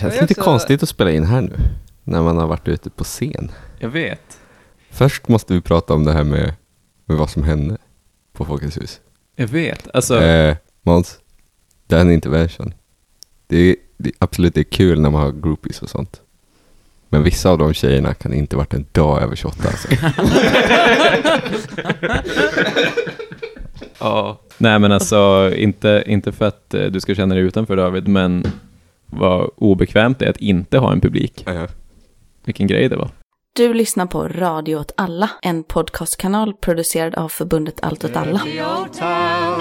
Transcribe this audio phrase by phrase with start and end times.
[0.00, 1.56] känns är lite också- konstigt att spela in här nu.
[2.04, 3.50] När man har varit ute på scen.
[3.78, 4.38] Jag vet.
[4.90, 6.54] Först måste vi prata om det här med,
[7.06, 7.76] med vad som hände
[8.32, 9.00] på Folkets hus.
[9.36, 9.88] Jag vet.
[9.94, 11.18] Alltså, Eh, Måns,
[11.86, 12.74] det är en intervention.
[13.46, 16.20] Det är, det absolut det är kul när man har groupies och sånt.
[17.08, 19.88] Men vissa av de tjejerna kan inte varit en dag över 28 alltså.
[23.98, 24.40] ja.
[24.58, 28.46] Nej men alltså, inte, inte för att eh, du ska känna dig utanför David, men
[29.12, 31.46] vad obekvämt det är att inte ha en publik.
[32.44, 33.10] Vilken grej det var.
[33.56, 38.38] Du lyssnar på Radio åt alla, en podcastkanal producerad av förbundet Allt åt alla.
[38.38, 39.60] Dirty old town.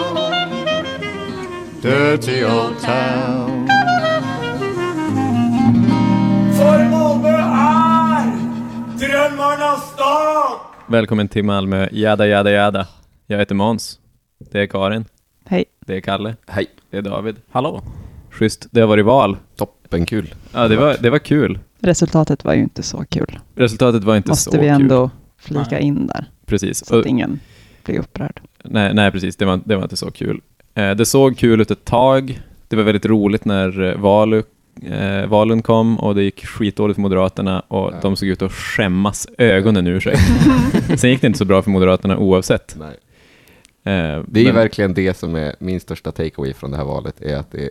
[1.81, 3.67] Dirty old town.
[6.57, 8.23] För Malmö är
[8.99, 10.59] drömmarnas stad!
[10.87, 12.87] Välkommen till Malmö, jada jada jada.
[13.27, 13.99] Jag heter Måns.
[14.51, 15.05] Det är Karin.
[15.45, 15.65] Hej.
[15.85, 16.35] Det är Kalle.
[16.47, 16.67] Hej.
[16.89, 17.35] Det är David.
[17.51, 17.81] Hallå.
[18.39, 18.67] Schysst.
[18.71, 19.37] Det har varit val.
[19.55, 20.33] Toppen kul.
[20.53, 21.59] Ja, det var, det var kul.
[21.79, 23.39] Resultatet var ju inte så kul.
[23.55, 24.67] Resultatet var inte Måste så vi kul.
[24.81, 26.85] ändå flika in där, Precis.
[26.85, 27.39] så att Och- ingen
[27.85, 28.41] blir upprörd.
[28.63, 29.35] Nej, nej precis.
[29.35, 30.41] Det var, det var inte så kul.
[30.75, 32.41] Eh, det såg kul ut ett tag.
[32.67, 34.43] Det var väldigt roligt när eh, Valu,
[34.89, 37.99] eh, valen kom och det gick skitdåligt för Moderaterna och Ja.
[38.01, 40.15] de såg ut att skämmas ögonen ur sig.
[40.97, 42.75] Sen gick det inte så bra för Moderaterna oavsett.
[42.79, 42.95] Nej.
[43.83, 46.85] Eh, Det är ju men- verkligen det som är min största takeaway från det här
[46.85, 47.21] valet.
[47.21, 47.69] Är att, det, är-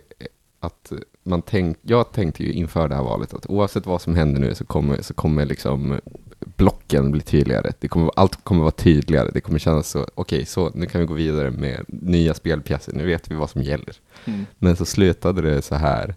[0.61, 0.93] att
[1.23, 4.55] man tänk, jag tänkte ju inför det här valet att oavsett vad som händer nu
[4.55, 6.01] så kommer, så kommer liksom
[6.57, 7.73] blocken bli tydligare.
[7.81, 9.31] Det kommer, allt kommer vara tydligare.
[9.35, 12.93] Det kommer kännas så, okej, så nu kan vi gå vidare med nya spelpjäser.
[12.93, 13.97] Nu vet vi vad som gäller.
[14.25, 14.47] Mm.
[14.59, 16.15] Men så slutade det så här.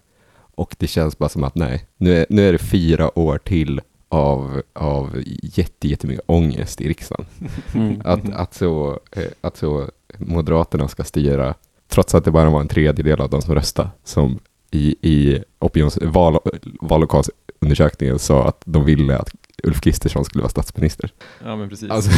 [0.54, 3.80] Och det känns bara som att nej, nu är, nu är det fyra år till
[4.08, 7.26] av, av jätte, jättemycket ångest i riksdagen.
[7.74, 8.00] Mm.
[8.04, 11.54] Att, att, så, eh, att så Moderaterna ska styra,
[11.92, 14.38] trots att det bara var en tredjedel av de som röstade, som
[14.70, 16.38] i, i opinions, val,
[16.80, 19.30] vallokalsundersökningen sa att de ville att
[19.62, 21.12] Ulf Kristersson skulle vara statsminister.
[21.44, 21.90] Ja, men precis.
[21.90, 22.10] Alltså,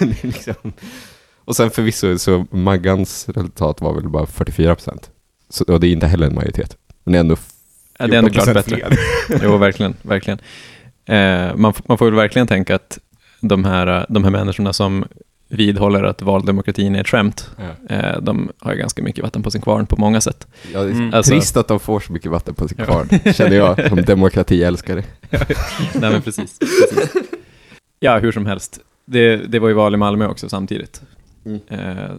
[0.22, 0.72] liksom.
[1.44, 5.10] Och sen förvisso, så Maggans resultat var väl bara 44 procent.
[5.66, 6.76] Och det är inte heller en majoritet.
[7.04, 7.36] Men det är ändå
[7.98, 8.76] ja, det är ändå klart 14% bättre.
[8.76, 8.98] fler.
[9.42, 9.96] Jo, verkligen.
[10.02, 10.38] verkligen.
[11.04, 12.98] Eh, man, man får väl verkligen tänka att
[13.40, 15.04] de här, de här människorna som
[15.50, 17.50] vidhåller att valdemokratin är ett skämt,
[17.88, 17.96] Ja.
[17.96, 20.46] eh, de har ju ganska mycket vatten på sin kvarn på många sätt.
[20.72, 21.14] Ja, det är Mm.
[21.14, 22.84] Alltså- trist att de får så mycket vatten på sin Ja.
[22.84, 25.04] kvarn, känner jag som demokratiälskare.
[25.30, 26.58] Nej, men precis.
[26.58, 27.12] precis.
[28.00, 28.80] Ja, hur som helst.
[29.06, 31.02] Det, det var ju val i Malmö också samtidigt.
[31.44, 31.60] Mm.
[31.68, 32.10] Eh,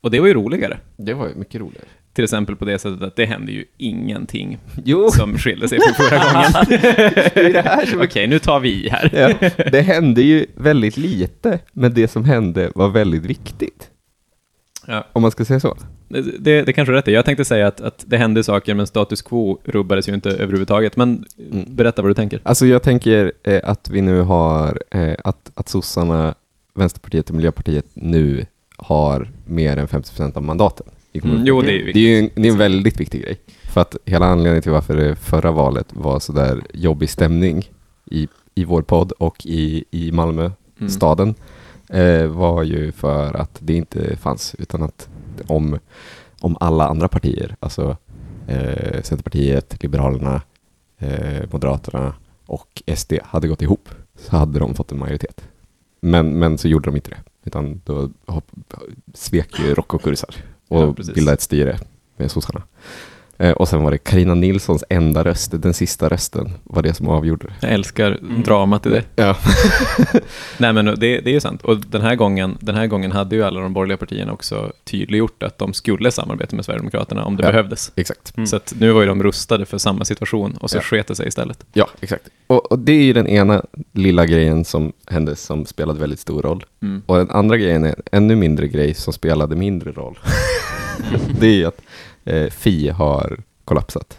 [0.00, 0.78] och det var ju roligare.
[0.96, 1.84] Det var ju mycket roligare.
[2.18, 5.94] Till exempel på det sättet att det hände ju ingenting Jo, som skilde sig från
[5.94, 6.18] förra
[7.92, 8.04] gången.
[8.04, 9.10] Okej, nu tar vi i här.
[9.14, 13.90] Ja, det hände ju väldigt lite, men det som hände var väldigt viktigt.
[14.86, 15.04] Ja.
[15.12, 15.76] Om man ska säga så.
[16.08, 17.06] Det, det, det kanske är rätt.
[17.06, 20.96] Jag tänkte säga att, att det hände saker, men status quo rubbades ju inte överhuvudtaget.
[20.96, 21.64] Men Mm.
[21.76, 22.40] berätta vad du tänker.
[22.42, 26.34] Alltså jag tänker eh, att vi nu har, eh, att, att sossarna,
[26.74, 28.46] Vänsterpartiet och Miljöpartiet nu
[28.76, 30.86] har mer än 50% av mandaten.
[31.12, 33.38] Mm, jo, det är det är ju en, det är en väldigt viktig grej.
[33.72, 37.70] För att hela anledningen till varför det förra valet var så där jobbig stämning
[38.10, 40.90] i, i vår podd och i, i Malmö, Mm.
[40.90, 41.34] staden,
[41.88, 45.08] eh, var ju för att det inte fanns, utan att
[45.46, 45.78] om,
[46.40, 47.96] om alla andra partier, alltså
[48.46, 50.42] eh, Centerpartiet, Liberalerna,
[50.98, 52.14] eh, Moderaterna
[52.46, 55.48] och SD hade gått ihop så hade de fått en majoritet.
[56.00, 58.50] Men, men så gjorde de inte det, utan då hopp,
[59.14, 60.34] svek ju Rocco Kursar
[60.68, 61.78] och Ja, bildade ett styre
[62.16, 62.62] med sossarna.
[63.40, 67.08] Eh, och sen var det Karina Nilssons enda röst, den sista rösten, var det som
[67.08, 67.52] avgjorde det.
[67.66, 68.42] Jag älskar Mm.
[68.42, 69.02] dramat i det.
[69.16, 69.36] Ja.
[70.58, 71.62] Nej, men det, det är ju sant.
[71.62, 75.42] Och den här, gången, den här gången hade ju alla de borgerliga partierna också tydliggjort
[75.42, 77.48] att de skulle samarbeta med Sverigedemokraterna om det Ja.
[77.50, 77.92] behövdes.
[77.96, 78.34] Exakt.
[78.46, 80.82] Så att nu var ju de rustade för samma situation och så Ja.
[80.82, 81.64] sket det sig istället.
[81.72, 82.28] Ja, exakt.
[82.46, 83.62] Och, och det är ju den ena
[83.92, 86.64] lilla grejen som hände som spelade väldigt stor roll.
[86.82, 87.02] Mm.
[87.06, 90.18] Och den andra grejen är en ännu mindre grej som spelade mindre roll.
[91.40, 91.80] det är ju att
[92.28, 94.18] eh, Fi har kollapsat.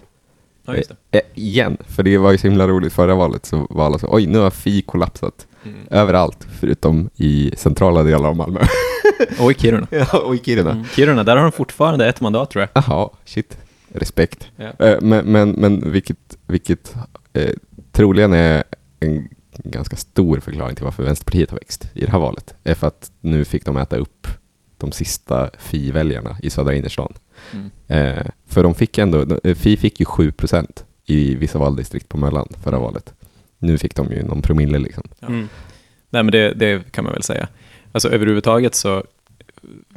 [0.66, 1.18] Ja, just det.
[1.18, 4.08] Eh, igen, för det var ju så himla roligt förra valet så var alla så,
[4.12, 5.80] oj nu har Fi kollapsat Mm.
[5.92, 8.60] överallt förutom i centrala delar av Malmö.
[9.40, 9.88] Och i Kiruna.
[9.92, 10.72] ja, och i Kiruna.
[10.72, 10.86] Mm.
[10.86, 12.84] Kiruna, där har de fortfarande ett mandat tror jag.
[12.84, 13.58] Jaha, shit.
[13.94, 14.48] Respekt.
[14.56, 14.86] Ja.
[14.86, 16.96] Eh, men, men, men vilket, vilket
[17.34, 17.52] eh,
[17.92, 18.64] troligen är
[19.00, 19.30] en
[19.64, 23.12] ganska stor förklaring till varför Vänsterpartiet har växt i det här valet, är för att
[23.22, 24.28] nu fick de äta upp
[24.80, 27.14] de sista Fi-väljarna i södra innerstan.
[27.54, 27.70] Mm.
[27.88, 32.18] Eh, för de fick ändå, eh, Fi fick ju 7 procent i vissa valdistrikt på
[32.18, 33.14] Möllan förra valet.
[33.60, 35.04] Nu fick de ju någon promille liksom.
[35.20, 35.28] Ja.
[35.30, 37.48] Nej, men det, det kan man väl säga.
[37.92, 39.04] Alltså överhuvudtaget så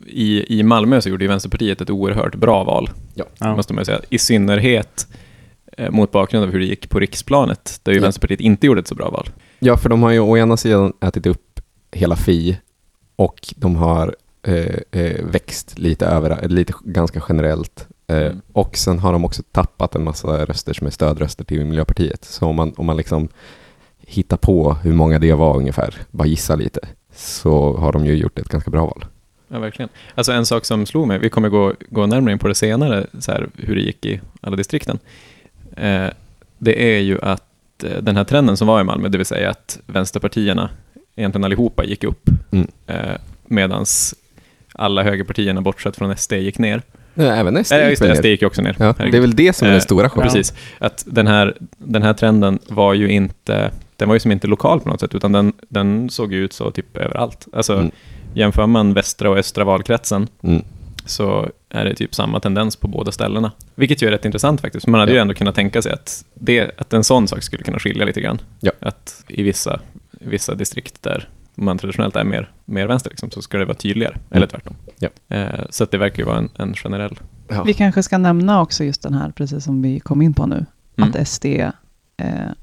[0.06, 3.24] i, i Malmö så gjorde ju Vänsterpartiet ett oerhört bra val, Ja.
[3.38, 3.56] Ja.
[3.56, 4.00] måste man säga.
[4.08, 5.06] I synnerhet
[5.78, 8.02] eh, mot bakgrund av hur det gick på riksplanet, där ju Ja.
[8.02, 9.28] Vänsterpartiet inte gjorde ett så bra val.
[9.58, 11.60] Ja, för de har ju å ena sidan ätit upp
[11.92, 12.58] hela Fi
[13.16, 17.86] och de har eh, eh, växt lite över, lite ganska generellt.
[18.06, 18.40] Eh, Mm.
[18.52, 22.24] Och sen har de också tappat en massa röster som är stödröster till Miljöpartiet.
[22.24, 23.28] Så om man, om man liksom
[24.06, 26.80] hittar på hur många det var ungefär, bara gissa lite,
[27.14, 29.04] så har de ju gjort ett ganska bra val.
[29.48, 29.88] Ja, verkligen.
[30.14, 33.06] Alltså en sak som slog mig, vi kommer gå, gå närmare in på det senare,
[33.18, 34.98] så här, hur det gick i alla distrikten.
[35.76, 36.06] Eh,
[36.58, 39.50] det är ju att eh, den här trenden som var i Malmö, det vill säga
[39.50, 40.70] att vänsterpartierna,
[41.16, 42.68] egentligen allihopa, gick upp, Mm.
[42.86, 43.16] eh,
[43.46, 43.86] medan
[44.74, 46.82] alla högerpartierna, bortsett från SD, gick ner.
[47.16, 48.16] Även SD Eh, gick just väl det.
[48.16, 48.76] SD gick ju också ner.
[48.78, 50.22] Ja, det är väl det som är Eh, den stora chocken.
[50.32, 50.54] Precis.
[50.78, 54.80] Att den här, den här trenden var ju inte, den var ju som inte lokal
[54.80, 57.46] på något sätt, utan den, den såg ju ut så typ överallt.
[57.52, 57.90] Alltså, Mm.
[58.34, 60.62] jämför man västra och östra valkretsen Mm.
[61.06, 63.52] så är det typ samma tendens på båda ställena.
[63.74, 64.86] Vilket ju är rätt intressant faktiskt.
[64.86, 65.22] Man hade ju Ja.
[65.22, 68.38] ändå kunnat tänka sig att, det, att en sån sak skulle kunna skilja lite grann.
[68.60, 68.72] Ja.
[68.80, 69.80] Att i vissa,
[70.10, 74.16] vissa distrikt där man traditionellt är mer, mer vänster, liksom, så ska det vara tydligare.
[74.30, 74.76] Eller tvärtom.
[74.98, 75.08] Ja.
[75.28, 77.18] Eh, så att det verkar ju vara en, en generell...
[77.48, 77.62] Ja.
[77.62, 80.66] Vi kanske ska nämna också just den här, precis som vi kom in på nu,
[80.96, 81.10] Mm.
[81.10, 81.70] att SD, eh,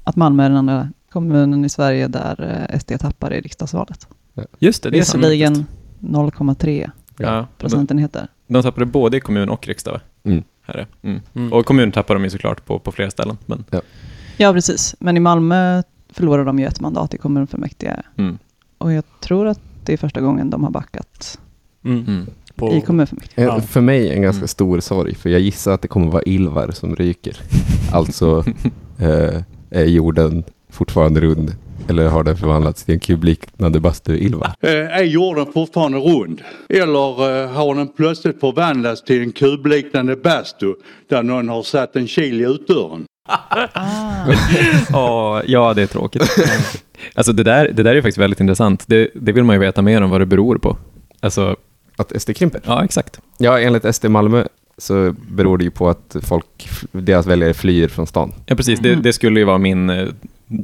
[0.04, 4.08] att Malmö är den enda kommunen i Sverige där eh, SD tappar i riksdagsvalet.
[4.58, 5.54] Just det, det är Visserligen
[6.00, 6.36] sannolikt.
[6.38, 8.28] 0,3 Ja, de, procentenheter.
[8.46, 10.00] de tappade både i kommun och riksdag, va?
[10.24, 10.42] Mm.
[10.62, 10.86] Här är.
[11.02, 11.20] Mm.
[11.34, 11.52] Mm.
[11.52, 13.38] Och kommun tappar de ju såklart på, på flera ställen.
[13.46, 13.64] Men,
[14.36, 14.94] Ja, precis.
[15.00, 15.82] Men i Malmö
[16.12, 18.02] förlorar de ju ett mandat i kommunfullmäktige.
[18.16, 18.38] mm.
[18.80, 21.38] Och jag tror att det är första gången de har backat
[21.84, 22.04] Mm.
[22.08, 22.26] Mm.
[22.56, 23.38] På, i kommunfullmäktige.
[23.42, 23.60] Eh, Ja.
[23.60, 24.48] För mig en ganska Mm.
[24.48, 27.36] stor sorg, för jag gissar att det kommer vara Ilvar som ryker.
[27.92, 28.44] Alltså,
[28.98, 31.54] eh, är jorden fortfarande rund?
[31.88, 34.52] Eller har den förvandlats till en kubliknande bastu-Ilvar?
[34.62, 36.40] Eh, Är jorden fortfarande rund?
[36.68, 40.74] Eller eh, har den plötsligt förvandlats till en kubliknande bastu
[41.08, 43.04] där någon har satt en kil i utdörren?
[43.72, 44.26] Ah.
[44.90, 46.22] Ja, ja, det är tråkigt.
[47.14, 48.84] alltså det där, det där är faktiskt väldigt intressant.
[48.86, 50.76] Det, det vill man ju veta mer om vad det beror på.
[51.20, 51.56] Alltså,
[51.96, 52.60] Att SD krymper?
[52.64, 53.20] ja exakt.
[53.38, 54.44] Ja, enligt SD Malmö
[54.78, 58.32] så beror det ju på att folk, deras väljare flyr från stan.
[58.46, 58.80] Ja, precis.
[58.80, 60.08] Det, det skulle ju vara min eh,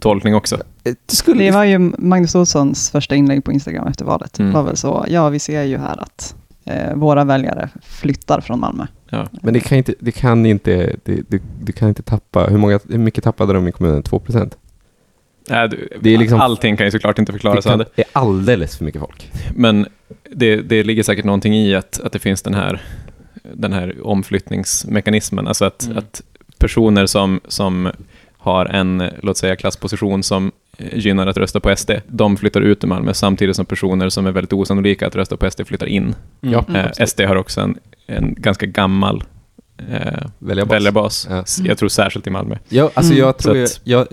[0.00, 0.58] tolkning också.
[0.82, 4.38] Det skulle Det var ju Magnus Olssons första inlägg på Instagram efter valet.
[4.38, 4.52] Mm.
[4.52, 6.45] var väl så, ja vi ser ju här att eh,
[6.94, 8.86] våra väljare flyttar från Malmö.
[9.10, 9.26] Ja.
[9.42, 12.80] Men det kan inte, det kan inte, det, du, du kan inte tappa, hur, många,
[12.88, 14.02] hur mycket tappade de i kommunen?
[14.02, 14.56] 2 procent?
[15.50, 17.84] Nej, du, Det är liksom- Allting kan ju såklart inte Det förklaras kan, det.
[17.96, 19.32] är alldeles för mycket folk.
[19.54, 19.86] Men
[20.32, 22.82] det, det ligger säkert någonting i att, att det finns den här,
[23.54, 25.46] den här omflyttningsmekanismen.
[25.48, 25.98] Alltså att, Mm.
[25.98, 26.22] att
[26.58, 27.88] personer som, som
[28.38, 32.84] har en, låt säga, klassposition som eh, gynnar att rösta på SD, de flyttar ut
[32.84, 36.02] ur Malmö samtidigt som personer som är väldigt osannolika att rösta på SD flyttar in.
[36.02, 36.14] Mm.
[36.54, 36.64] Ja.
[36.68, 36.76] Mm.
[36.98, 39.24] Eh, SD har också en, en ganska gammal
[39.90, 40.72] eh, Väljarbas.
[40.72, 41.26] väljarbas.
[41.30, 41.44] Ja.
[41.64, 42.56] Jag tror särskilt i Malmö.
[42.68, 43.24] Ja, alltså Mm.
[43.26, 44.06] jag tror, Så ju- att- jag,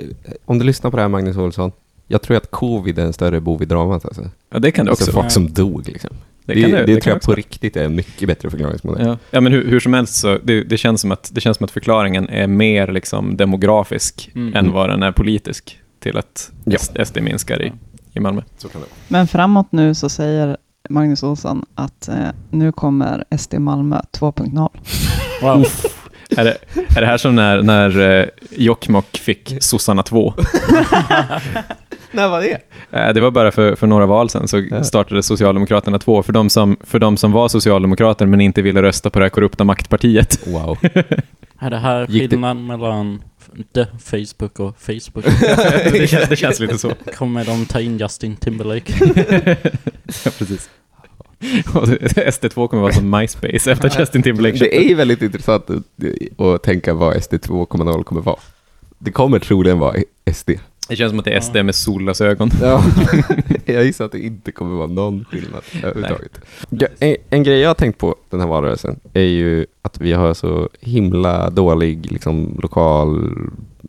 [0.45, 1.71] om du lyssnar på det här Magnus Olsson,
[2.07, 4.06] jag tror att covid är en större bov i dramat.
[4.06, 5.30] Alltså, Ja, det kan det alltså också folk vara.
[5.30, 6.10] som dog liksom.
[6.45, 9.07] Det, Det, kan det, det, tror jag på riktigt är en mycket bättre förklaringsmodell.
[9.07, 11.57] Ja, ja men hur, hur som helst så, det, det, känns som att, det känns
[11.57, 14.56] som att förklaringen är mer liksom demografisk Mm.
[14.56, 17.05] än vad den är politisk till att Ja.
[17.05, 17.73] SD minskar i,
[18.13, 18.41] i Malmö.
[18.57, 18.97] Så kan det vara.
[19.07, 20.57] Men framåt nu så säger
[20.89, 22.15] Magnus Olsson att eh,
[22.51, 24.69] nu kommer SD Malmö 2.0.
[25.41, 25.65] Wow.
[26.38, 26.57] Är det,
[26.95, 30.33] är det här som när, när eh, Jokkmokk fick sossarna 2?
[32.12, 32.57] När var det?
[32.91, 36.50] Eh, det var bara för, för några val sedan så startade Socialdemokraterna 2 för de,
[36.50, 40.48] som, för de som var socialdemokrater men inte ville rösta på det här korrupta maktpartiet.
[40.48, 40.77] Wow.
[41.60, 43.22] Är det här skillnaden mellan
[43.74, 45.25] The Facebook och Facebook?
[45.91, 46.93] det, känns, det känns lite så.
[47.15, 48.93] Kommer de ta in Justin Timberlake?
[50.25, 50.69] ja, precis.
[51.74, 55.83] Och SD2 kommer vara som MySpace efter Justin Timberlake Det är ju väldigt intressant att,
[56.41, 58.39] att tänka vad SD 2.0 kommer vara.
[59.00, 59.95] Det kommer troligen vara
[60.33, 60.50] SD.
[60.90, 62.50] Det känns som att det är SD med solglasögon.
[62.62, 62.84] Ja.
[63.66, 66.42] jag gissar att det inte kommer vara någon skillnad överhuvudtaget.
[67.00, 70.34] En, en grej jag har tänkt på den här valrörelsen är ju att vi har
[70.34, 73.38] så himla dålig liksom, lokal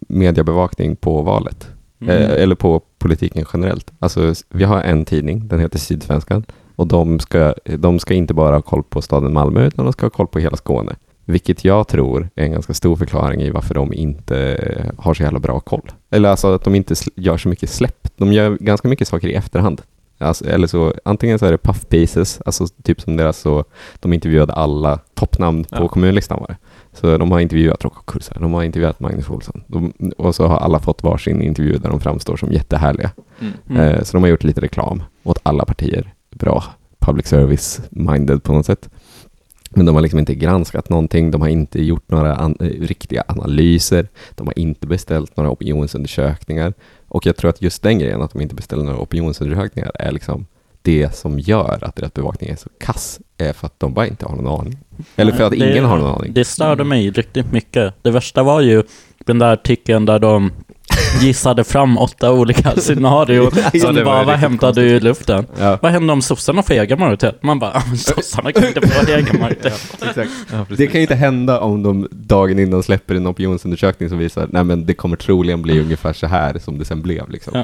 [0.09, 1.69] mediebevakning på valet.
[2.01, 2.17] Mm.
[2.17, 3.93] Eh, eller på politiken generellt.
[3.99, 6.45] Alltså, vi har en tidning, den heter Sydsvenskan.
[6.77, 10.07] Och de ska, de ska inte bara ha koll på staden Malmö, utan de ska
[10.07, 10.97] ha koll på hela Skåne.
[11.25, 14.59] Vilket jag tror är en ganska stor förklaring i varför de inte
[14.99, 15.91] har så jävla bra koll.
[16.11, 18.09] Eller alltså att de inte gör så mycket släpp.
[18.17, 19.83] De gör ganska mycket saker i efterhand.
[20.19, 23.65] Alltså, eller så, antingen så är det puff pieces, alltså typ som deras så,
[24.01, 25.89] de intervjuade alla toppnamn på Ja.
[25.89, 26.57] kommunlistan var det.
[26.93, 29.63] Så de har intervjuat Rocco Kursa, de har intervjuat Magnus Olsson.
[29.67, 33.11] De, och så har alla fått varsin intervju där de framstår som jättehärliga.
[33.69, 33.81] Mm.
[33.81, 36.15] Eh, så de har gjort lite reklam åt alla partier.
[36.31, 36.65] Bra
[36.99, 38.89] public service-minded på något sätt.
[39.77, 43.25] Men de har liksom inte granskat någonting, de har inte gjort några an- eh, riktiga
[43.29, 46.75] analyser, de har inte beställt några opinionsundersökningar.
[47.09, 50.47] Och jag tror att just den grejen, att de inte beställer några opinionsundersökningar, är liksom
[50.83, 54.27] det som gör att deras bevakning är så kass, är för att de bara inte
[54.27, 54.79] har någon aning.
[55.17, 56.33] Eller för att Det- ingen har någon aning.
[56.33, 57.95] Det störde mig riktigt mycket.
[58.03, 58.83] Det värsta var ju
[59.19, 60.53] den där artikeln där de
[61.21, 65.47] gissade fram åtta olika scenarion Ja, som var bara var hämtade ur luften.
[65.59, 67.43] Ja, Vad händer om sossarna får egen majoritet?
[67.43, 69.97] Man bara, "Ah, sossarna kan inte få egen majoritet.
[70.09, 70.31] exakt.
[70.53, 70.67] Ja.
[70.77, 74.65] Det kan ju inte hända om de dagen innan släpper en opinionsundersökning som visar nej
[74.65, 77.31] men det kommer troligen bli ungefär så här som det sen blev.
[77.31, 77.63] Liksom.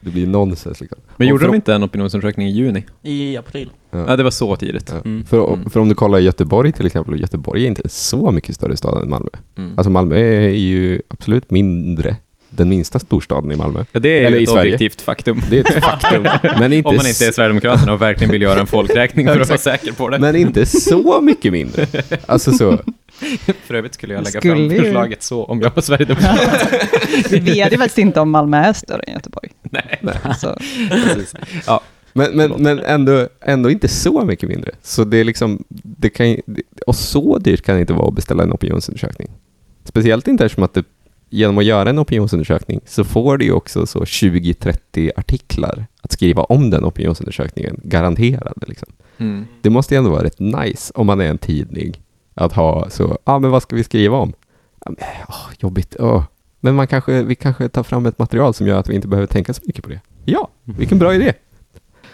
[0.00, 0.06] Ja.
[0.06, 0.10] Ja.
[0.10, 0.80] Det blir nonsens.
[0.80, 0.98] Liksom.
[1.16, 2.84] Men gjorde de inte en opinionsundersökning i juni?
[3.02, 3.70] I april.
[3.90, 4.92] Ja, det var så tidigt.
[4.94, 5.00] Ja.
[5.10, 5.24] Mm.
[5.24, 5.70] För, Mm.
[5.70, 9.02] för om du kollar Göteborg till exempel, och Göteborg är inte så mycket större stad
[9.02, 9.28] än Malmö.
[9.58, 9.72] Mm.
[9.76, 12.16] Alltså Malmö är ju absolut mindre,
[12.50, 13.84] den minsta storstaden i Malmö.
[13.92, 14.74] Ja, det är Eller i ett Sverige.
[14.74, 15.42] objektivt faktum.
[15.50, 16.22] Det är ett faktum.
[16.58, 19.48] men, inte Om man inte är Sverigedemokraterna och verkligen vill göra en folkräkning för att
[19.48, 20.18] vara säker på det.
[20.18, 21.86] men inte så mycket mindre.
[22.26, 22.78] Alltså så.
[23.66, 26.68] För övrigt skulle jag lägga Skulle fram förslaget så om jag var Sverigedemokrat.
[27.30, 29.50] Vi vet ju faktiskt inte om Malmö är större än Göteborg.
[29.62, 30.00] Nej.
[30.40, 30.58] Så,
[32.12, 34.70] Men, men, men ändå, ändå inte så mycket mindre.
[34.82, 36.36] Så det är liksom, det kan,
[36.86, 39.28] och så dyrt kan det inte vara att beställa en opinionsundersökning.
[39.84, 40.84] Speciellt inte eftersom att det,
[41.30, 46.42] genom att göra en opinionsundersökning så får du ju också så 20-30 artiklar att skriva
[46.42, 48.66] om den opinionsundersökningen, garanterade.
[48.66, 48.88] Liksom.
[49.18, 49.46] Mm.
[49.62, 52.02] Det måste ju ändå vara rätt nice om man är en tidning
[52.34, 54.32] att ha så, ja ah, men vad ska vi skriva om?
[54.86, 54.96] Men,
[55.28, 56.24] åh, jobbigt, åh.
[56.60, 59.26] Men man kanske, vi kanske tar fram ett material som gör att vi inte behöver
[59.26, 60.00] tänka så mycket på det.
[60.24, 61.32] Ja, vilken bra idé.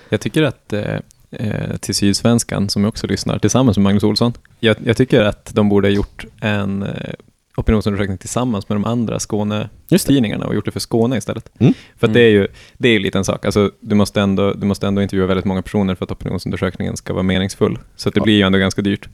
[0.09, 0.99] Jag tycker att eh,
[1.31, 5.55] eh, till Sydsvenskan, som jag också lyssnar tillsammans med Magnus Olsson, jag, jag tycker att
[5.55, 7.15] de borde ha gjort en eh,
[7.57, 11.51] opinionsundersökning tillsammans med de andra Skåne-tidningarna och gjort det för Skåne istället.
[11.59, 11.75] Mm.
[11.97, 12.49] För att det är ju
[12.79, 13.45] det är ju lite en sak.
[13.45, 17.13] Alltså, du, måste ändå, du måste ändå intervjua väldigt många personer för att opinionsundersökningen ska
[17.13, 17.79] vara meningsfull.
[17.97, 18.25] Så att det Ja.
[18.25, 19.09] blir ju ändå ganska dyrt.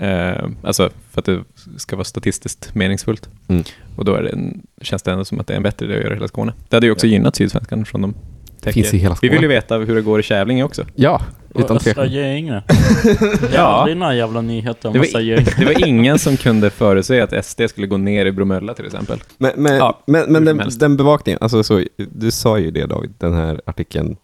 [0.00, 1.44] Eh, alltså för att det
[1.76, 3.28] ska vara statistiskt meningsfullt.
[3.48, 3.64] Mm.
[3.96, 5.96] Och då är det en, känns det ändå som att det är en bättre idé
[5.96, 6.52] att göra hela Skåne.
[6.68, 8.14] Det hade ju också gynnat Sydsvenskan från de
[8.60, 9.32] Det finns i hela Vi Skåne.
[9.32, 10.84] vill ju veta hur det går i Kävlinge också.
[10.94, 11.22] Ja,
[11.58, 12.12] utan Östra tvekan.
[12.12, 12.62] Göinge.
[13.04, 13.60] Det är Ja.
[13.60, 15.54] aldrig några jävla nyheter om Det Östra var, Göinge.
[15.58, 19.22] det var ingen som kunde förutse att SD skulle gå ner i Bromölla till exempel.
[19.38, 23.10] Men, men, Ja, men, men den, den bevakningen, alltså så, du sa ju det David,
[23.18, 24.16] den här artikeln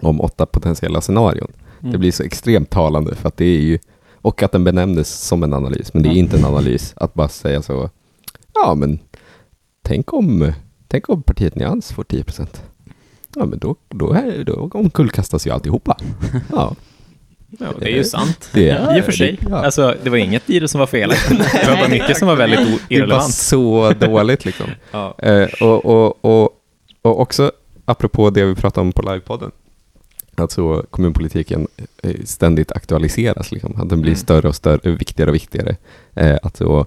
[0.00, 1.52] om åtta potentiella scenarion.
[1.80, 1.92] Mm.
[1.92, 3.78] Det blir så extremt talande för att det är ju,
[4.14, 6.16] och att den benämndes som en analys, men det är Ja.
[6.18, 7.90] inte en analys att bara säga så,
[8.54, 8.98] ja men
[9.82, 10.52] tänk om,
[10.88, 12.62] tänk om partiet Nyans får 10 procent.
[13.36, 15.96] Ja men då, då, är, då omkullkastas ju alltihopa.
[16.52, 16.74] Ja,
[17.58, 18.48] Ja, det är ju sant.
[18.52, 19.38] det är I och för sig.
[19.40, 19.56] Det, ja.
[19.64, 21.38] Alltså, det var inget i det som var felaktigt.
[21.52, 23.34] Det var bara mycket som var väldigt o- det irrelevant.
[23.34, 24.66] så dåligt liksom.
[24.90, 25.14] Ja.
[25.18, 26.50] Eh, och, och, och,
[27.02, 27.52] och också
[27.84, 29.50] apropå det vi pratade om på livepodden.
[30.34, 31.68] Alltså kommunpolitiken
[32.02, 33.80] eh, ständigt aktualiseras, liksom.
[33.80, 34.20] att den blir Mm.
[34.20, 35.76] större och större, viktigare och viktigare.
[36.14, 36.84] Eh, alltså, eh,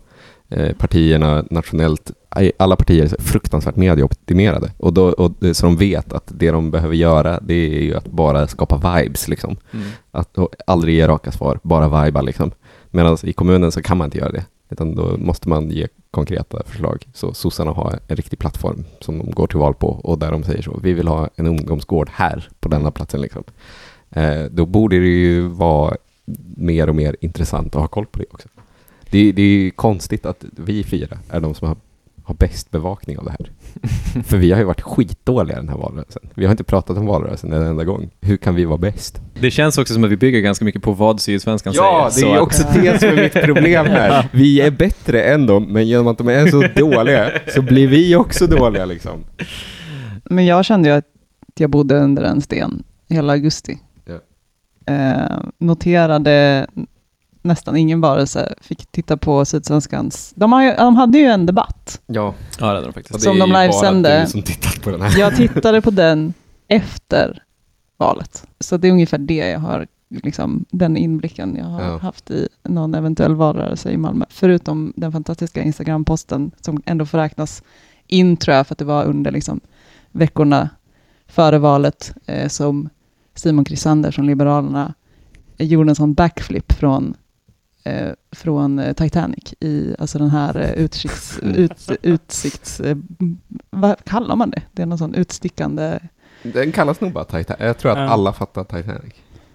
[0.77, 4.71] partierna nationellt, eh, alla partier är fruktansvärt medieoptimerade.
[4.77, 7.95] Och då, och, det- så de vet att det de behöver göra, det är ju
[7.95, 9.27] att bara skapa vibes.
[9.27, 9.57] Liksom.
[9.73, 9.87] Mm.
[10.11, 10.37] Att
[10.67, 12.51] aldrig ge raka svar, bara viba liksom.
[12.91, 14.45] Medan i kommunen så kan man inte göra det.
[14.69, 17.05] Utan då måste man ge konkreta förslag.
[17.13, 20.43] Så sossarna har en riktig plattform som de går till val på och där de
[20.43, 20.79] säger så.
[20.83, 23.21] Vi vill ha en ungdomsgård här på denna platsen.
[23.21, 23.43] Liksom.
[24.11, 25.95] Eh, då borde det ju vara
[26.57, 28.47] mer och mer intressant att ha koll på det också.
[29.15, 31.77] Det, det är ju konstigt att vi fyra är de som har,
[32.23, 33.51] har bäst bevakning av det här.
[34.23, 36.21] För vi har ju varit skitdåliga den här valrörelsen.
[36.33, 38.09] Vi har inte pratat om valrörelsen en enda gång.
[38.21, 39.21] Hur kan vi vara bäst?
[39.39, 42.27] Det känns också som att vi bygger ganska mycket på vad Sydsvenskan Ja, säger.
[42.27, 44.29] det är så också det som är mitt problem här.
[44.33, 48.15] Vi är bättre än dem, men genom att de är så dåliga så blir vi
[48.15, 49.23] också dåliga liksom.
[50.23, 51.05] men jag kände ju att
[51.57, 53.77] jag bodde under en sten hela augusti.
[54.05, 54.19] Ja.
[54.93, 56.67] Eh, noterade
[57.45, 60.33] nästan ingen varelse, fick titta på Sydsvenskans...
[60.35, 62.01] De, har ju, de hade ju en debatt.
[62.05, 63.21] Ja, Ja, det hade de faktiskt.
[63.21, 64.27] Som de livesände.
[64.27, 65.19] som tittat på den här.
[65.19, 66.33] Jag tittade på den
[66.67, 67.43] efter
[67.97, 68.47] valet.
[68.59, 71.97] Så det är ungefär det jag har, liksom, den inblicken jag har Ja.
[71.97, 74.25] haft i någon eventuell valrörelse i Malmö.
[74.29, 77.63] Förutom den fantastiska Instagram-posten som ändå får räknas
[78.07, 79.59] in tror jag, för att det var under liksom,
[80.11, 80.69] veckorna
[81.27, 82.89] före valet eh, som
[83.35, 84.93] Simon Krisander från Liberalerna
[85.57, 87.13] gjorde en sån backflip från
[88.31, 92.79] från eh, Titanic i alltså den här eh, utsikts, ut, utsikts...
[92.79, 92.97] Eh,
[93.69, 94.61] vad kallar man det?
[94.71, 95.99] Det är någon sån utstickande...
[96.43, 97.59] Den kallas nog bara Titanic.
[97.59, 98.03] Jag tror att Ja.
[98.09, 99.13] alla fattar Titanic.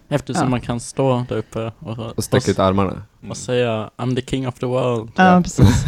[0.08, 0.48] Eftersom Ja.
[0.48, 3.02] man kan stå där uppe och, Och sträcka ut armarna.
[3.28, 5.10] och säga I'm the king of the world.
[5.16, 5.84] Ja, precis.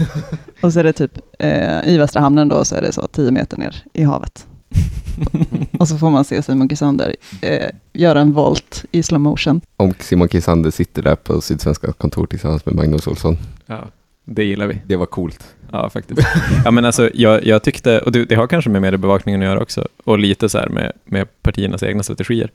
[0.62, 3.30] Och så är det typ eh, i Västra hamnen då så är det så 10
[3.30, 4.46] meter ner i havet.
[5.82, 9.60] Och så får man se Simon Kisander eh, göra en volt i slow motion.
[9.76, 13.36] Om Simon Kisander sitter där på Sydsvenska kontor tillsammans med Magnus Olsson.
[13.66, 13.84] Ja,
[14.24, 14.82] det gillar vi.
[14.86, 15.44] Det var coolt.
[15.72, 16.20] Ja, faktiskt.
[16.64, 19.60] Ja, men alltså, jag, jag tyckte, och det, det har kanske med mediebevakningen att göra
[19.60, 22.50] också, och lite så här med, med partiernas egna strategier,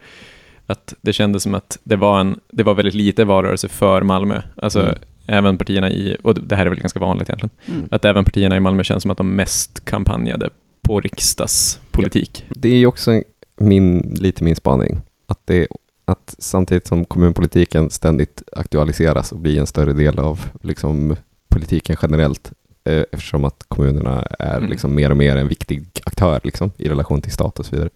[0.67, 4.41] att det kändes som att det var, en, det var väldigt lite valrörelse för Malmö.
[4.55, 4.95] Alltså, Mm.
[5.27, 7.87] även partierna i, och det här är väl ganska vanligt egentligen, Mm.
[7.91, 10.49] att även partierna i Malmö känns som att de mest kampanjade
[10.87, 12.45] på riksdagspolitik.
[12.49, 13.21] Det är ju också
[13.57, 15.01] min, lite min spaning.
[15.27, 15.67] Att, det,
[16.05, 21.15] att samtidigt som kommunpolitiken ständigt aktualiseras och blir en större del av liksom,
[21.49, 22.51] politiken generellt,
[22.83, 24.69] eh, eftersom att kommunerna är Mm.
[24.69, 27.89] liksom, mer och mer en viktig aktör liksom, i relation till stat och så vidare.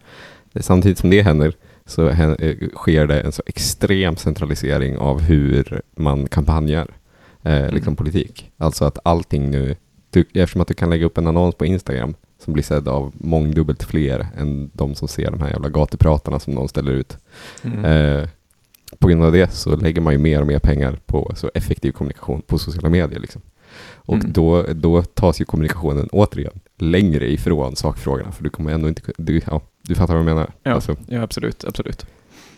[0.54, 1.54] Eh, Samtidigt som det händer
[1.86, 6.88] så eh, sker det en så extrem centralisering av hur man kampanjar
[7.44, 8.52] eh, liksom politik.
[8.58, 9.76] Alltså att allting nu,
[10.10, 13.12] du, eftersom att du kan lägga upp en annons på Instagram som blir sedd av
[13.18, 17.18] mångdubbelt fler än de som ser de här jävla gatupratarna som någon ställer ut.
[17.64, 17.86] Mm.
[17.86, 18.28] Eh,
[19.00, 21.92] på grund av det så lägger man ju mer och mer pengar på så effektiv
[21.92, 23.20] kommunikation på sociala medier.
[23.20, 23.42] Liksom.
[23.96, 24.32] Och Mm.
[24.32, 29.02] då, då tas ju kommunikationen återigen längre ifrån sakfrågorna, för du kommer ändå inte...
[29.18, 30.52] Du, ja, du fattar vad jag menar?
[30.64, 31.66] Ja, Alltså, ja, absolut.
[31.66, 32.06] absolut.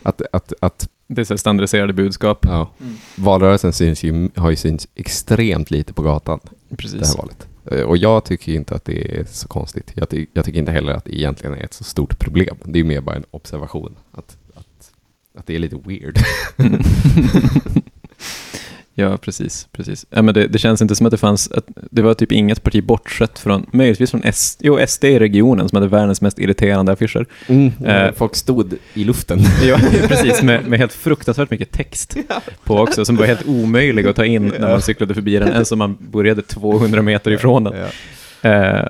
[0.04, 2.46] att, att, att Det är så standardiserade budskap.
[2.46, 2.70] ja,
[3.16, 7.08] valrörelsen syns ju, har ju synts extremt lite på gatan det Precis.
[7.08, 7.48] här valet.
[7.72, 9.92] Eh, Och jag tycker inte att det är så konstigt.
[9.96, 12.56] Jag, ty- jag tycker inte heller att det egentligen är ett så stort problem.
[12.66, 13.96] Det är mer bara en observation.
[14.12, 14.92] Att, att,
[15.38, 16.18] att det är lite weird.
[18.96, 19.68] Ja, precis.
[19.72, 20.06] precis.
[20.10, 22.64] Ja, men det, det känns inte som att det fanns, att det var typ inget
[22.64, 26.92] parti bortsett från, möjligtvis från S, jo, SD i regionen som hade världens mest irriterande
[26.92, 27.26] affischer.
[27.86, 29.40] Eh, Folk stod i luften.
[29.64, 32.18] Ja, precis, med, med helt fruktansvärt mycket text
[32.64, 35.72] på också, som var helt omöjlig att ta in när man cyklade förbi den, ens
[35.72, 37.74] om man började 200 meter ifrån den.
[38.42, 38.50] Ja.
[38.50, 38.88] Eh,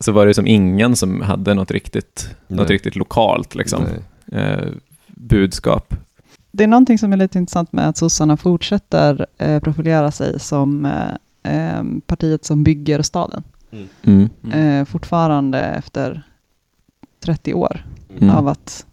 [0.00, 3.84] så var det som ingen som hade något riktigt, något riktigt lokalt liksom,
[4.32, 4.58] eh,
[5.06, 5.94] budskap.
[6.52, 10.84] Det är någonting som är lite intressant med att sossarna fortsätter eh, profilera sig som
[11.42, 13.42] eh, eh, partiet som bygger staden.
[14.02, 14.28] Mm.
[14.52, 16.22] Eh, fortfarande efter
[17.24, 17.84] 30 år
[18.20, 18.30] Mm.
[18.36, 18.86] av, att,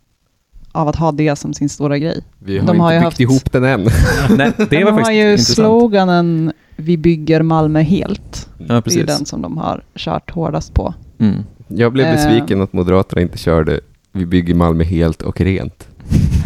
[0.72, 2.24] av att ha det som sin stora grej.
[2.40, 3.82] Vi har De inte har ju byggt haft- ihop den än.
[4.38, 5.56] Nej, det De var har faktiskt ju intressant.
[5.56, 8.50] sloganen Vi bygger Malmö helt.
[8.58, 10.94] Ja, Det är den som de har kört hårdast på.
[11.20, 11.36] Mm.
[11.68, 12.12] Jag blev Eh.
[12.14, 13.80] besviken att Moderaterna inte körde
[14.12, 15.88] Vi bygger Malmö helt och rent.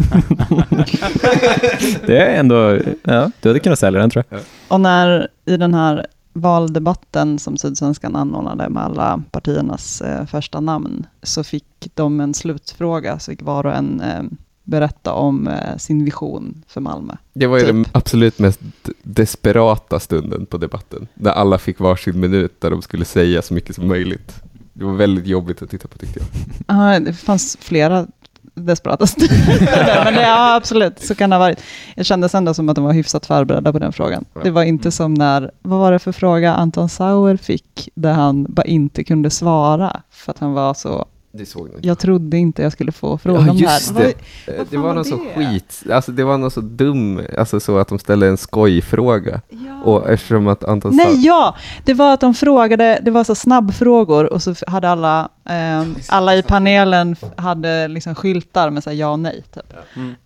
[2.06, 4.40] Det är ändå, ja, du hade kunnat sälja den tror jag.
[4.68, 11.06] Och när i den här valdebatten som Sydsvenskan anordnade med alla partiernas eh, första namn,
[11.22, 14.22] så fick de en slutfråga, så fick var och en eh,
[14.64, 17.14] berätta om eh, sin vision för Malmö.
[17.32, 17.72] Det var ju Typ.
[17.72, 18.60] den absolut mest
[19.02, 21.08] desperata stunden på debatten.
[21.14, 24.34] Där alla fick varsin minut där de skulle säga så mycket som möjligt.
[24.72, 26.28] Det var väldigt jobbigt att titta på tyckte jag.
[26.66, 28.06] Ja, det fanns flera
[28.54, 31.60] desperata stunder, men det, ja, absolut, så kan det ha varit.
[31.94, 34.24] Jag kände ändå som att de var hyfsat förberedda på den frågan.
[34.42, 38.46] Det var inte som när, vad var det för fråga Anton Sauer fick, där han
[38.48, 41.74] bara inte kunde svara, för att han var så, Det såg ni.
[41.88, 43.74] jag trodde inte jag skulle få frågan Ja, här.
[43.74, 43.94] just det.
[43.94, 44.04] Vad-
[44.46, 45.46] Eh, vad Det var var någon så det?
[45.46, 49.40] skit, alltså det var någon så dum, alltså så att de ställde en skojfråga.
[49.84, 50.96] Och eftersom att Anton sa...
[51.04, 51.56] Nej, ja!
[51.84, 56.36] Det var att de frågade, det var så snabbfrågor och så hade alla, ehm, alla
[56.36, 59.44] i panelen hade liksom skyltar med så här ja och nej.
[59.54, 59.72] Typ.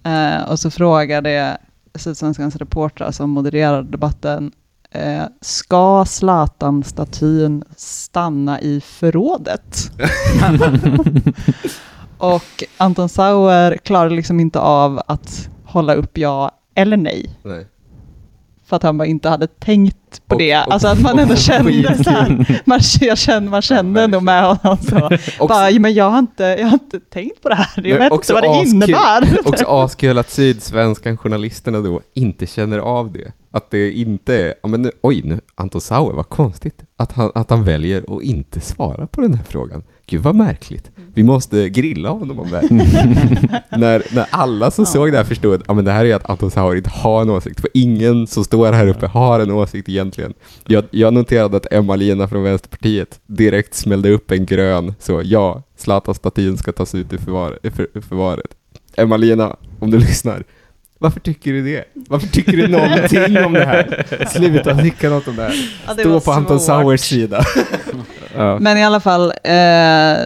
[0.05, 1.57] Eh, och så frågade
[1.95, 4.53] Sydsvenskans reportrar som modererade debatten,
[4.91, 9.91] eh, ska Zlatan-statyn stanna i förrådet?
[12.19, 17.39] och Anton Sauer klarade liksom inte av att hålla upp ja eller nej.
[17.43, 17.67] Nej.
[18.69, 20.57] För att han bara inte hade tänkt på Och- det.
[20.59, 24.21] och- alltså att man ändå och- kände så här, man, jag kände, man kände ändå
[24.21, 25.11] med honom så.
[25.43, 27.99] Och- bara, "Ja, men jag har, inte, jag har inte tänkt på det här, jag
[27.99, 29.39] vet inte vad det askul- innebär.
[29.49, 33.33] Också askul att sydsvenskan journalisterna då inte känner av det.
[33.51, 36.83] Att det inte är, ja men nu, oj nu, Anton Sauer, vad konstigt.
[36.97, 39.83] Att han, att han väljer att inte svara på den här frågan.
[40.07, 40.91] Gud vad märkligt.
[41.17, 42.69] Vi måste grilla honom om det här.
[43.79, 46.51] när, när alla som såg det här förstod, ja men det här är att Anton
[46.51, 47.61] Sauer inte har en åsikt.
[47.61, 50.35] För ingen som står här uppe har en åsikt egentligen.
[50.67, 56.57] Jag, jag noterade att Emma-Lina från Vänsterpartiet direkt smällde upp en grön, så ja, Zlatan-statyn
[56.57, 58.51] ska tas ut ur förvar, för, förvaret.
[58.97, 60.45] Emma-Lina, om du lyssnar,
[60.99, 61.85] varför tycker du det?
[61.95, 64.07] Varför tycker du någonting om det här?
[64.29, 65.55] Sluta tycka något om det här.
[65.87, 66.61] Ja, det Stå på Anton.
[66.61, 67.45] Sauers sida.
[68.37, 68.59] Ja.
[68.59, 70.17] Men i alla fall, eh,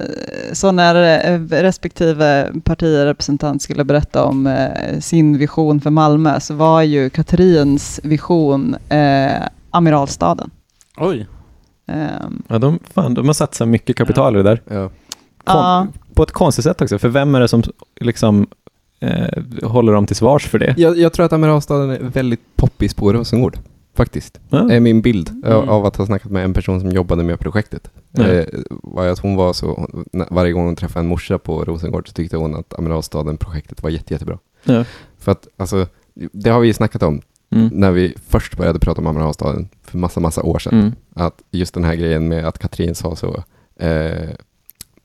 [0.52, 6.82] så när eh, respektive partirepresentant skulle berätta om eh, sin vision för Malmö, så var
[6.82, 9.30] ju Katrins vision eh,
[9.70, 10.50] Amiralstaden.
[10.96, 11.26] Oj.
[11.86, 14.62] Ehm, Ja, de, fan, de har satsat mycket kapital i det där.
[14.70, 14.90] Ja.
[15.44, 17.62] ja, På på ett konstigt sätt också, för vem är det som
[18.00, 18.46] liksom
[19.00, 20.74] eh, håller dem till svars för det?
[20.76, 23.58] Jag, jag tror att Amiralstaden är väldigt poppis på Rosengård,
[23.94, 24.40] faktiskt.
[24.48, 24.70] Ja.
[24.72, 25.68] är min bild av- Mm.
[25.68, 27.90] av att ha snackat med en person som jobbade med projektet.
[28.10, 28.26] Ja.
[28.28, 29.88] Eh, var ju att hon var så,
[30.30, 34.14] varje gång hon träffade en morsa på Rosengård så tyckte hon att Amiralstaden-projektet var jätte,
[34.14, 34.38] jättebra.
[34.64, 34.84] Ja.
[35.18, 35.86] För att, alltså,
[36.32, 37.20] det har vi ju snackat om
[37.52, 37.70] Mm.
[37.72, 40.78] när vi först började prata om Amiralstaden för massa, massa år sedan.
[40.80, 40.92] Mm.
[41.14, 43.42] Att just den här grejen med att Katrin sa så,
[43.80, 44.28] eh,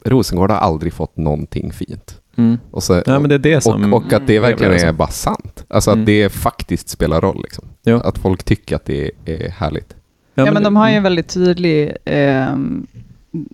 [0.05, 2.21] Rosengård har aldrig fått någonting fint.
[2.37, 2.57] Mm.
[2.71, 3.93] Och, så, Ja, men det är det som...
[3.93, 4.49] och, och att det Mm.
[4.49, 5.63] verkligen det är bara sant.
[5.67, 6.05] Alltså att Mm.
[6.05, 7.41] det faktiskt spelar roll.
[7.43, 7.65] Liksom.
[7.83, 8.01] Ja.
[8.01, 9.95] Att folk tycker att det är härligt.
[10.35, 12.87] Ja, men de har ju en väldigt tydlig, ehm,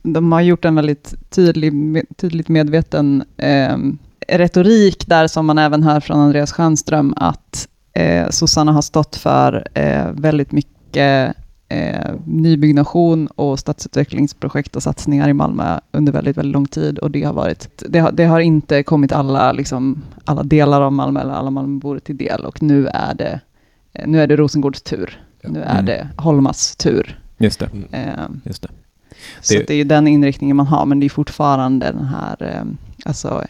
[0.03, 1.73] de har gjort en väldigt tydlig,
[2.17, 8.71] tydligt medveten ehm, retorik där som man även hör från Andreas Stjernström att eh, sossarna
[8.71, 11.33] har stått för eh, väldigt mycket
[11.71, 17.23] eh, nybyggnation och stadsutvecklingsprojekt och satsningar i Malmö under väldigt, väldigt lång tid och det
[17.23, 21.33] har varit, det har, det har inte kommit alla, liksom, alla delar av Malmö eller
[21.33, 23.39] alla Malmöbor till del och nu är det,
[23.93, 25.23] eh, nu är det Rosengårds tur.
[25.43, 25.85] Nu är Mm.
[25.85, 27.19] det Holmas tur.
[27.37, 27.69] Just det.
[27.91, 28.09] Eh,
[28.43, 28.69] Just det.
[29.41, 32.35] så Det- det är ju den inriktningen man har, men det är fortfarande den här
[32.39, 32.63] eh,
[33.05, 33.43] alltså,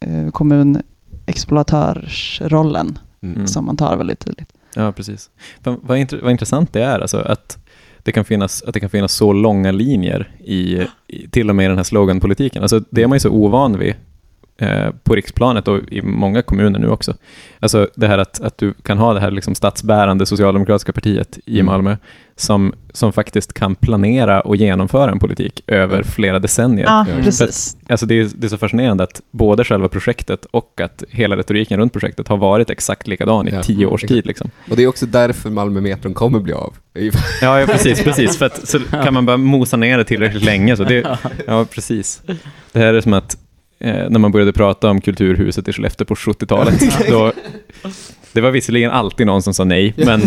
[0.00, 3.46] eh, kommunexploatörsrollen Mm.
[3.46, 4.52] som man tar väldigt tydligt.
[4.74, 5.30] Ja, precis.
[5.62, 7.58] Vad, vad, int- vad intressant det är, alltså, att,
[8.02, 11.64] det kan finnas, att det kan finnas så långa linjer i, i till och med
[11.64, 12.62] i den här sloganpolitiken.
[12.62, 13.94] Alltså, det är man ju så ovan vid
[14.60, 17.14] eh, på riksplanet och i många kommuner nu också.
[17.60, 21.54] Alltså det här att, att du kan ha det här liksom statsbärande socialdemokratiska partiet i
[21.60, 21.66] Mm.
[21.66, 21.96] Malmö
[22.36, 26.04] som, som faktiskt kan planera och genomföra en politik över Mm.
[26.04, 26.86] flera decennier.
[26.86, 27.76] Ja, precis.
[27.88, 31.80] Alltså det, är, det är så fascinerande att både själva projektet och att hela retoriken
[31.80, 33.62] runt projektet har varit exakt likadan i Ja.
[33.62, 34.14] tio års Exakt.
[34.16, 34.26] tid.
[34.26, 34.50] Liksom.
[34.70, 36.74] Och det är också därför Malmö-metron kommer bli av.
[37.42, 38.38] Ja, ja precis, precis.
[38.38, 40.76] För att, så kan man bara mosa ner det tillräckligt länge.
[40.76, 42.22] Så det, ja, precis.
[42.72, 43.36] Det här är som att
[43.80, 47.32] när man började prata om Kulturhuset i Skellefteå på 70-talet, då,
[48.32, 50.20] det var visserligen alltid någon som sa nej, men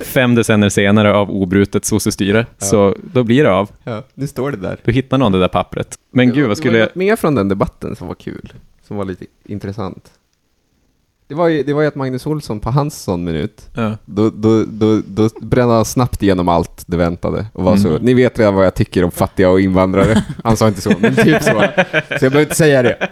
[0.00, 2.66] fem decennier senare av obrutet sossestyre, Ja.
[2.66, 3.70] så då blir det av.
[3.84, 4.76] Ja, nu står det där.
[4.84, 5.94] Då hittar någon det där pappret.
[6.10, 6.86] Men gud, vad skulle Det var jag...
[6.88, 8.52] något mer från den debatten som var kul,
[8.86, 10.10] som var lite intressant.
[11.28, 13.96] Det var ju, det var ju att Magnus Olsson på hans sån minut, Ja.
[14.04, 18.02] då, då, då, då brände han snabbt igenom allt det väntade och var så, Mm.
[18.02, 20.24] ni vet redan vad jag tycker om fattiga och invandrare.
[20.44, 21.50] Han sa inte så, men typ så.
[21.50, 23.08] Så jag behöver inte säga det.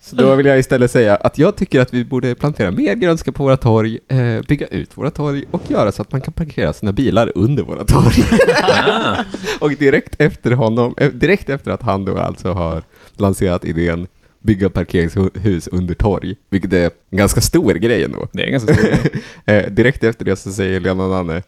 [0.00, 3.32] Så då vill jag istället säga att jag tycker att vi borde plantera mer grönska
[3.32, 6.72] på våra torg, eh, bygga ut våra torg och göra så att man kan parkera
[6.72, 8.24] sina bilar under våra torg.
[8.62, 9.16] Ah.
[9.60, 12.82] Och direkt efter honom, eh, direkt efter att han då alltså har
[13.16, 14.06] lanserat idén
[14.40, 18.28] bygga parkeringshus under torg, vilket är en ganska stor grej ändå.
[18.32, 19.12] Det är ganska stort.
[19.46, 21.42] Eh, direkt efter det så säger Lena Nanne,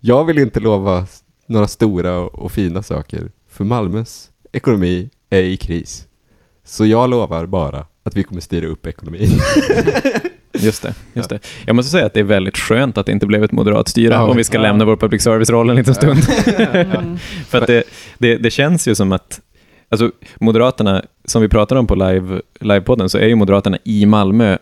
[0.00, 1.06] jag vill inte lova
[1.46, 6.06] några stora och, och fina saker, för Malmös ekonomi är i kris.
[6.64, 9.30] Så jag lovar bara att vi kommer styra upp ekonomin.
[10.52, 11.38] Just det, just det.
[11.66, 14.14] Jag måste säga att det är väldigt skönt att det inte blev ett moderat styre,
[14.14, 14.62] Ja, om vi ska ja.
[14.62, 16.18] lämna vår public service-roll en liten stund.
[16.56, 17.18] Mm.
[17.48, 17.82] För att det,
[18.18, 19.40] det, det känns ju som att,
[19.88, 24.52] alltså Moderaterna, som vi pratade om på live, livepodden, så är ju Moderaterna i Malmö
[24.52, 24.58] eh,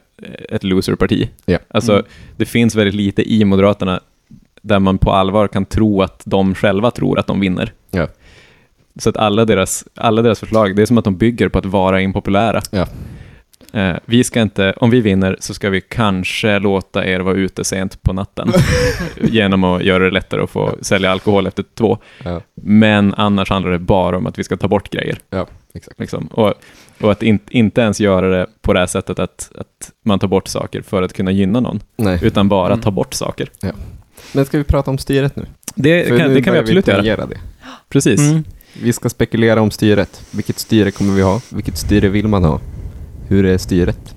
[0.56, 1.30] ett loserparti.
[1.46, 1.58] Ja.
[1.68, 2.04] Alltså, Mm.
[2.36, 4.00] det finns väldigt lite i Moderaterna
[4.62, 7.72] där man på allvar kan tro att de själva tror att de vinner.
[7.90, 8.06] Ja.
[8.98, 11.66] Så att alla deras, alla deras förslag, det är som att de bygger på att
[11.66, 12.60] vara impopulära.
[12.70, 12.86] Ja.
[13.74, 17.64] Eh, vi ska inte, om vi vinner så ska vi kanske låta er vara ute
[17.64, 18.52] sent på natten
[19.22, 21.98] genom att göra det lättare att få sälja alkohol efter två.
[22.24, 25.18] Ja, Men annars handlar det bara om att vi ska ta bort grejer.
[25.30, 26.00] ja exakt.
[26.00, 26.26] Liksom.
[26.26, 26.54] Och,
[27.00, 30.28] och att in, inte ens göra det på det här sättet att, att man tar
[30.28, 32.18] bort saker för att kunna gynna någon, Nej.
[32.22, 32.80] utan bara Mm.
[32.82, 33.48] ta bort saker.
[34.32, 35.46] Men ska vi prata om styret nu?
[35.74, 36.96] Det För kan, nu det kan vi absolut göra.
[36.96, 37.38] tangera det.
[37.88, 38.20] Precis.
[38.20, 38.44] Mm.
[38.82, 40.22] Vi ska spekulera om styret.
[40.30, 41.40] Vilket styre kommer vi ha?
[41.48, 42.60] Vilket styre vill man ha?
[43.28, 44.14] Hur är styret?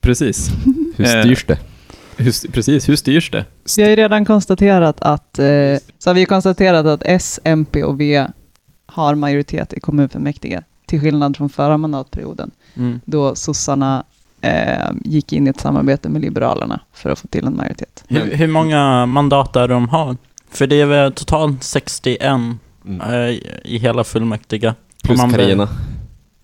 [0.00, 0.50] Precis.
[0.96, 1.58] Hur Eh, styrs det?
[2.16, 3.44] Hur, precis, hur styrs det?
[3.76, 5.44] Vi har ju redan konstaterat att, eh,
[5.98, 8.26] så har vi konstaterat att S, MP och V
[8.86, 13.00] har majoritet i kommunfullmäktige, till skillnad från förra mandatperioden, Mm.
[13.04, 14.04] då sossarna
[14.40, 18.04] eh, gick in i ett samarbete med Liberalerna för att få till en majoritet.
[18.08, 20.16] Hur, hur många mandat är de har?
[20.50, 23.00] För det är väl totalt 61 Mm.
[23.00, 23.18] eh,
[23.64, 24.74] i- hela fullmäktige.
[25.04, 25.68] Plus Carina.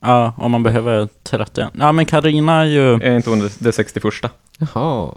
[0.00, 1.70] Ja, om man behöver 31.
[1.78, 2.94] Ja, men Carina är ju...
[2.94, 4.04] Är inte hon det, det 61?
[4.58, 5.14] Jaha,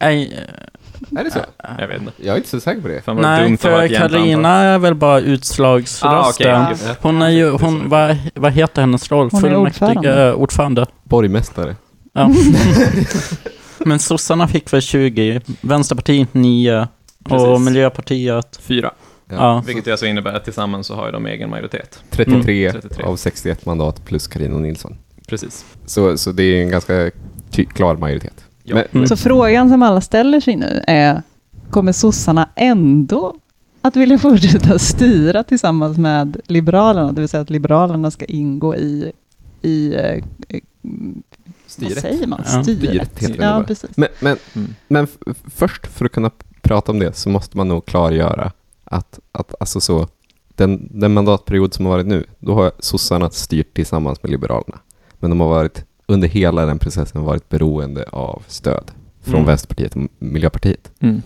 [0.00, 0.46] Nej,
[1.18, 1.38] är det så?
[1.78, 2.12] Jag vet inte.
[2.16, 3.02] Jag är inte så säker på det.
[3.02, 6.10] Fan nej för Carina är väl bara utslagsrösten.
[6.10, 6.96] Ah, okej.
[7.00, 9.28] Hon är ju, hon, vad, vad heter hennes roll?
[9.32, 10.34] Hon är ordförande.
[10.34, 10.86] ordförande.
[11.02, 11.76] Borgmästare.
[12.12, 12.30] Ja.
[13.78, 16.88] men sossarna fick väl 20, Vänsterpartiet 9 och
[17.28, 17.64] Precis.
[17.64, 18.90] Miljöpartiet Fyra.
[19.36, 19.62] Ja.
[19.66, 22.02] Vilket alltså innebär att tillsammans så har ju de egen majoritet.
[22.10, 23.04] 33, Mm, 33.
[23.04, 24.94] av 61 mandat plus Carina Nilsson.
[25.28, 25.64] Precis.
[25.86, 27.10] Så, så det är en ganska
[27.50, 28.44] ty- klar majoritet.
[28.62, 28.74] Ja.
[28.74, 29.06] Men, Mm.
[29.06, 31.22] Så frågan som alla ställer sig nu är,
[31.70, 33.34] kommer sossarna ändå
[33.82, 37.12] att vilja fortsätta styra tillsammans med Liberalerna?
[37.12, 39.12] Det vill säga att Liberalerna ska ingå i,
[39.62, 40.20] i eh, eh,
[40.82, 41.12] vad
[41.66, 41.98] Styret.
[42.00, 42.42] säger man?
[42.44, 42.62] Ja.
[42.62, 43.10] Styret.
[43.16, 43.90] Styret Ja, precis.
[43.96, 44.74] Men, men, Mm.
[44.88, 46.30] men f- först, för att kunna
[46.62, 48.52] prata om det, så måste man nog klargöra
[48.92, 50.08] att, att alltså så,
[50.48, 54.78] den, den mandatperiod som har varit nu, då har sossarna styrt tillsammans med Liberalerna.
[55.18, 59.46] Men de har varit, under hela den processen, varit beroende av stöd från Mm.
[59.46, 60.92] Vänsterpartiet och Miljöpartiet.
[61.00, 61.22] Mm.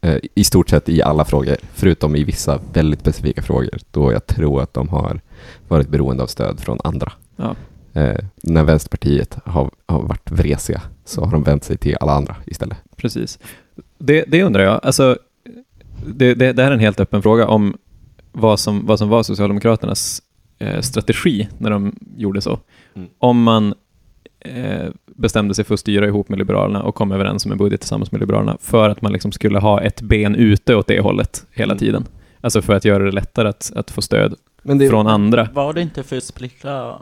[0.00, 4.26] Eh, I stort sett i alla frågor, förutom i vissa väldigt specifika frågor, då jag
[4.26, 5.20] tror att de har
[5.68, 7.12] varit beroende av stöd från andra.
[7.36, 7.54] Ja.
[7.92, 12.36] Eh, när Vänsterpartiet har, har varit vresiga så har de vänt sig till alla andra
[12.46, 12.78] istället.
[12.96, 13.38] Precis.
[13.98, 14.80] Det, det undrar jag.
[14.82, 15.18] Alltså,
[16.06, 17.76] det, det, det här är en helt öppen fråga om
[18.32, 20.22] vad som, vad som var Socialdemokraternas
[20.58, 22.58] eh, strategi när de gjorde så.
[22.94, 23.08] Mm.
[23.18, 23.74] Om man
[24.40, 27.80] eh, bestämde sig för att styra ihop med Liberalerna och kom överens om en budget
[27.80, 31.46] tillsammans med Liberalerna för att man liksom skulle ha ett ben ute åt det hållet
[31.50, 31.78] hela Mm.
[31.78, 32.04] tiden.
[32.40, 35.48] Alltså för att göra det lättare att, att få stöd Men det, från andra.
[35.54, 36.94] Var det inte för att splittra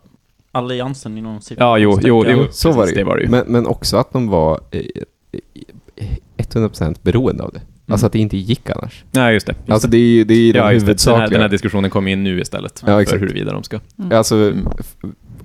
[0.53, 2.97] alliansen inom sitt Ja, jo, jo, jo så var det, ju.
[2.99, 3.29] det var det ju.
[3.29, 4.81] Men, men också att de var eh,
[5.97, 7.61] eh, 100% beroende av det.
[7.93, 9.05] Alltså att det inte gick annars.
[9.11, 9.53] Nej, just det.
[9.59, 9.97] Just Alltså det.
[9.97, 10.93] är ju det är den ja, just det.
[10.93, 11.29] Den här, huvudsakliga.
[11.39, 12.83] den här diskussionen kommer in nu istället.
[12.87, 13.23] Ja, för exakt.
[13.23, 13.81] huruvida de ska...
[13.99, 14.19] Mm.
[14.19, 14.69] Alltså, Mm.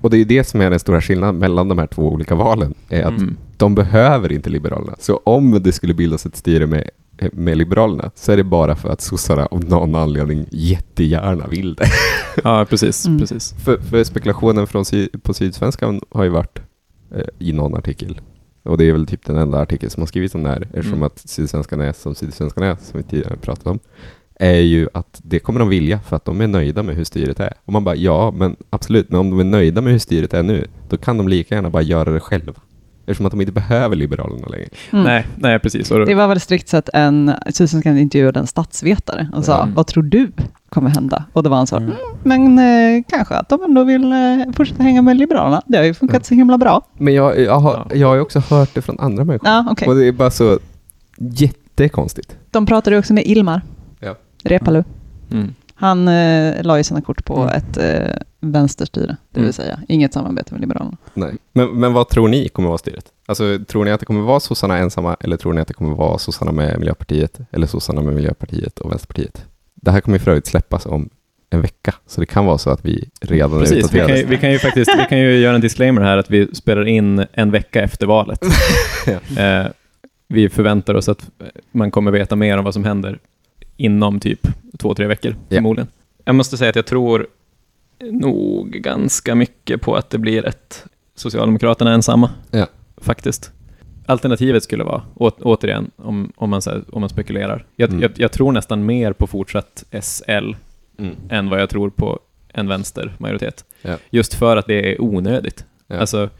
[0.00, 2.34] och det är ju det som är den stora skillnaden mellan de här två olika
[2.34, 2.74] valen.
[2.88, 3.36] Är att Mm.
[3.56, 4.94] de behöver inte Liberalerna.
[4.98, 6.90] Så om det skulle bildas ett styre med,
[7.32, 11.86] med Liberalerna så är det bara för att sossarna av någon anledning jättegärna vill det.
[12.44, 13.06] Ja, precis.
[13.06, 13.18] Mm.
[13.20, 13.54] precis.
[13.64, 14.84] För, för spekulationen från
[15.22, 16.58] på Sydsvenskan har ju varit
[17.14, 18.20] eh, i någon artikel.
[18.66, 20.92] Och det är väl typ den enda artikel som har skrivits om det här, eftersom
[20.92, 21.02] Mm.
[21.02, 23.78] att Sydsvenskan är som Sydsvenskan är, som vi tidigare pratat om,
[24.34, 27.40] är ju att det kommer de vilja för att de är nöjda med hur styret
[27.40, 27.52] är.
[27.64, 30.42] Och man bara, ja, men absolut, men om de är nöjda med hur styret är
[30.42, 32.52] nu, då kan de lika gärna bara göra det själva.
[33.08, 34.68] Eftersom att de inte behöver Liberalerna längre.
[34.92, 35.04] Mm.
[35.04, 35.88] Nej, nej, precis.
[35.88, 39.74] Det var väl strikt sett en, Sydsvenskan intervjuade en statsvetare och sa, Mm.
[39.74, 40.30] vad tror du
[40.68, 41.24] kommer hända?
[41.32, 41.88] Och då var han så, Mm.
[41.90, 42.58] mm, men
[42.98, 44.18] eh, kanske att de ändå vill eh,
[44.56, 45.62] fortsätta hänga med Liberalerna.
[45.66, 46.24] Det har ju funkat Mm.
[46.24, 46.86] så himla bra.
[46.98, 47.96] Men jag, jag, har, Ja.
[47.96, 49.48] jag har ju också hört det från andra människor.
[49.48, 49.88] Ja, okej.
[49.88, 50.58] Och det är bara så
[51.18, 52.36] jättekonstigt.
[52.50, 53.62] De pratade också med Ilmar
[54.00, 54.14] Ja.
[54.44, 54.84] Reepalu.
[55.32, 55.54] mm.
[55.78, 57.48] Han eh, la ju sina kort på Mm.
[57.48, 59.52] ett eh, vänsterstyre, det vill Mm.
[59.52, 60.96] säga inget samarbete med Liberalerna.
[61.14, 61.34] Nej.
[61.52, 63.04] Men, men vad tror ni kommer vara styret?
[63.26, 65.94] Alltså, tror ni att det kommer vara sossarna ensamma eller tror ni att det kommer
[65.94, 69.44] vara sossarna med Miljöpartiet eller sossarna med Miljöpartiet och Vänsterpartiet?
[69.74, 71.08] Det här kommer för övrigt släppas om
[71.50, 74.14] en vecka, så det kan vara så att vi redan är Precis, vi kan, ju,
[74.14, 74.30] utdaterade.
[74.30, 77.26] vi kan ju faktiskt vi kan ju göra en disclaimer här att vi spelar in
[77.32, 78.40] en vecka efter valet.
[79.38, 79.66] eh,
[80.28, 81.30] vi förväntar oss att
[81.72, 83.18] man kommer veta mer om vad som händer
[83.76, 85.56] inom typ två, tre veckor Ja.
[85.56, 85.88] förmodligen.
[86.24, 87.26] Jag måste säga att jag tror
[88.10, 90.84] nog ganska mycket på att det blir ett
[91.14, 92.30] Socialdemokraterna ensamma.
[92.50, 92.66] Ja.
[92.96, 93.52] Faktiskt.
[94.06, 97.64] Alternativet skulle vara, å, återigen, om, om, man, här, om man spekulerar.
[97.76, 98.02] Jag, Mm.
[98.02, 100.54] jag, jag tror nästan mer på fortsatt SL
[100.98, 101.14] Mm.
[101.30, 102.18] än vad jag tror på
[102.52, 103.64] en vänstermajoritet.
[103.82, 103.96] Ja.
[104.10, 105.64] Just för att det är onödigt.
[105.86, 105.96] Ja.
[105.98, 106.30] Alltså,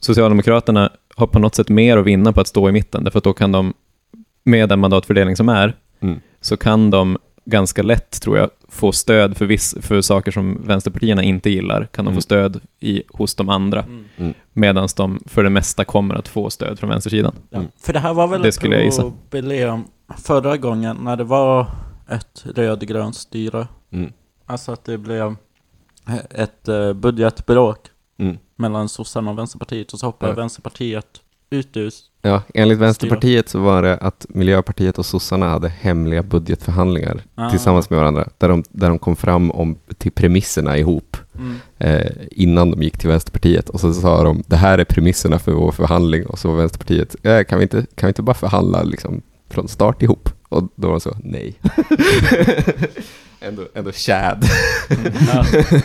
[0.00, 3.24] Socialdemokraterna har på något sätt mer att vinna på att stå i mitten, därför att
[3.24, 3.74] då kan de,
[4.44, 6.20] med den mandatfördelning som är, Mm.
[6.40, 11.22] så kan de ganska lätt, tror jag, få stöd för, viss, för saker som vänsterpartierna
[11.22, 12.14] inte gillar, kan de Mm.
[12.16, 13.84] få stöd i, hos de andra,
[14.16, 14.34] Mm.
[14.52, 17.34] medan de för det mesta kommer att få stöd från vänstersidan.
[17.50, 17.58] Ja.
[17.58, 17.70] Mm.
[17.78, 19.84] För det här var väl Det ett skulle problem
[20.18, 21.66] förra gången när det var
[22.10, 23.68] ett rödgrönt styre.
[23.90, 24.12] Mm.
[24.46, 25.34] Alltså att det blev
[26.30, 27.78] ett eh, budgetbråk
[28.18, 28.38] Mm.
[28.56, 30.36] mellan sossarna och Vänsterpartiet och så hoppade Ja.
[30.36, 31.06] Vänsterpartiet
[31.50, 31.92] ut ur...
[32.26, 37.50] Ja, enligt Vänsterpartiet så var det att Miljöpartiet och sossarna hade hemliga budgetförhandlingar Ah.
[37.50, 41.16] tillsammans med varandra, där de, där de kom fram om, till premisserna ihop.
[41.38, 41.56] Mm.
[41.78, 45.52] eh, innan de gick till Vänsterpartiet och så sa de det här är premisserna för
[45.52, 48.82] vår förhandling och så var Vänsterpartiet eh, kan, vi inte, kan vi inte bara förhandla
[48.82, 50.28] liksom från start ihop?
[50.48, 51.54] Och då var de så nej.
[53.40, 54.44] ändå, ändå Chad.
[55.34, 55.44] Ja.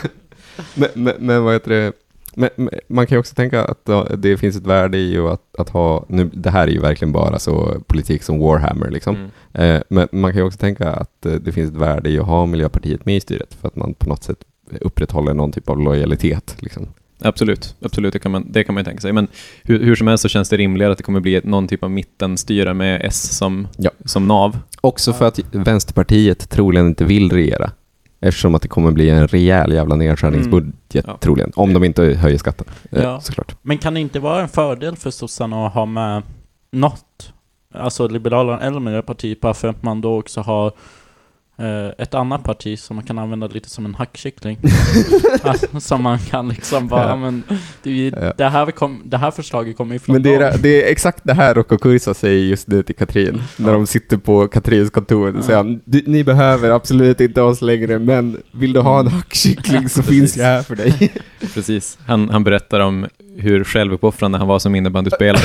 [0.75, 1.93] men, men, men vad heter det?
[2.39, 5.69] Men, men, man kan ju också tänka att det finns ett värde i att, att
[5.69, 9.15] ha, nu, det här är ju verkligen bara så politik som Warhammer liksom.
[9.15, 9.75] Mm.
[9.75, 12.25] Eh, men man kan ju också tänka att eh, det finns ett värde i att
[12.25, 14.37] ha Miljöpartiet med i styret för att man på något sätt
[14.81, 16.55] upprätthåller någon typ av lojalitet.
[16.59, 16.87] Liksom.
[17.21, 19.13] Absolut, absolut det, kan man, det kan man ju tänka sig.
[19.13, 19.27] Men
[19.63, 21.83] hur, hur som helst så känns det rimligare att det kommer bli ett, någon typ
[21.83, 23.91] av mittenstyre med S som, Ja.
[24.05, 24.57] som nav.
[24.81, 27.71] Också för att Vänsterpartiet troligen inte vill regera.
[28.21, 31.17] Eftersom att det kommer bli en rejäl jävla nedskärningsbudget Ja.
[31.21, 31.51] troligen.
[31.55, 32.67] Om de inte höjer skatten.
[32.91, 33.19] Eh, Ja.
[33.21, 33.55] Såklart.
[33.61, 36.23] Men kan det inte vara en fördel för sossarna att ha med
[36.71, 37.33] något,
[37.73, 40.71] alltså Liberalerna eller Miljöpartiet, bara för att man då också har
[41.97, 44.57] ett annat parti som man kan använda lite som en hackkyckling.
[45.43, 47.09] Alltså, som man kan liksom bara, Ja.
[47.09, 47.15] ja.
[47.15, 47.43] men
[47.83, 48.33] det, Ja.
[48.37, 51.19] det, här kom, det här förslaget kommer ju från Men det är, det är exakt
[51.23, 53.41] det här Rocco Kursa säger just nu till Katrin.
[53.57, 55.31] När de sitter på Katrins kontor.
[55.31, 59.07] Då säger han, "Du- ni behöver absolut inte oss längre, men vill du ha en
[59.07, 61.13] hackkyckling så finns jag här för dig.
[61.53, 61.97] Precis.
[62.05, 65.41] Han, han berättar om hur självuppoffrande han var som innebandyspelare.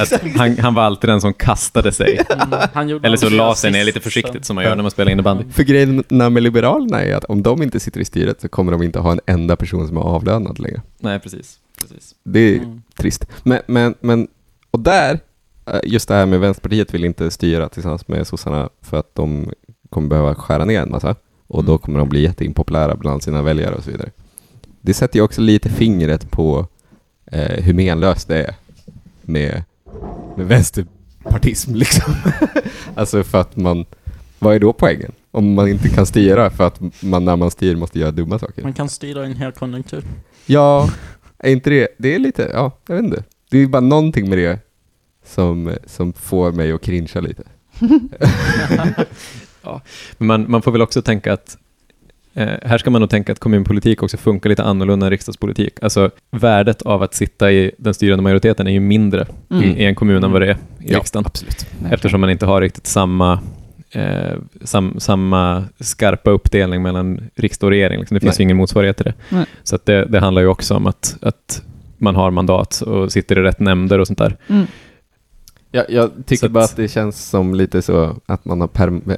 [0.00, 2.20] att han, han var alltid den som kastade sig.
[2.74, 5.12] Mm, Eller så la sig ner lite försiktigt så- som man gör när man spelar
[5.12, 5.44] innebandy.
[5.50, 8.82] För grejen med Liberalerna är att om de inte sitter i styret så kommer de
[8.82, 10.82] inte ha en enda person som är avlönad längre.
[10.98, 11.58] Nej, precis.
[11.80, 12.14] precis.
[12.24, 12.82] Det är Mm.
[12.96, 13.26] trist.
[13.42, 14.28] Men, men, men,
[14.70, 15.18] och där,
[15.66, 19.50] eh, just det här med Vänsterpartiet vill inte styra tillsammans med sossarna för att de
[19.90, 21.14] kommer behöva skära ner en massa.
[21.46, 21.78] Och då Mm.
[21.78, 24.10] kommer de bli jätteimpopulära bland sina väljare och så vidare.
[24.80, 26.66] Det sätter ju också lite fingret på
[27.32, 28.54] eh, hur menlöst det är
[29.22, 29.62] med,
[30.36, 32.14] med vänsterpartism liksom.
[32.94, 33.84] alltså för att man,
[34.38, 35.12] vad är då poängen?
[35.30, 38.62] Om man inte kan styra för att man när man styr måste göra dumma saker.
[38.62, 40.04] Man kan styra en hel konjunktur.
[40.46, 40.90] Ja,
[41.38, 43.24] är inte det, det är lite, ja, jag vet inte.
[43.50, 44.58] Det är bara någonting med det
[45.26, 47.42] som, som får mig att cringea lite.
[50.18, 51.56] Men man, man får väl också tänka att
[52.34, 55.82] eh, här ska man nog tänka att kommunpolitik också funkar lite annorlunda än riksdagspolitik.
[55.82, 59.64] Alltså värdet av att sitta i den styrande majoriteten är ju mindre Mm.
[59.64, 61.26] i, i en kommun än vad det är i riksdagen.
[61.26, 61.66] absolut.
[61.90, 63.40] Eftersom man inte har riktigt samma,
[63.90, 67.98] eh, sam, samma skarpa uppdelning mellan riksdag och regering.
[68.00, 68.14] Liksom.
[68.14, 68.42] Det finns Nej.
[68.42, 69.14] ju ingen motsvarighet till det.
[69.28, 69.46] Nej.
[69.62, 71.62] Så att det, det handlar ju också om att, att
[71.98, 74.36] man har mandat och sitter i rätt nämnder och sånt där.
[74.48, 74.66] Mm.
[75.70, 78.68] Jag, jag tycker att- bara att det känns som lite så att man har,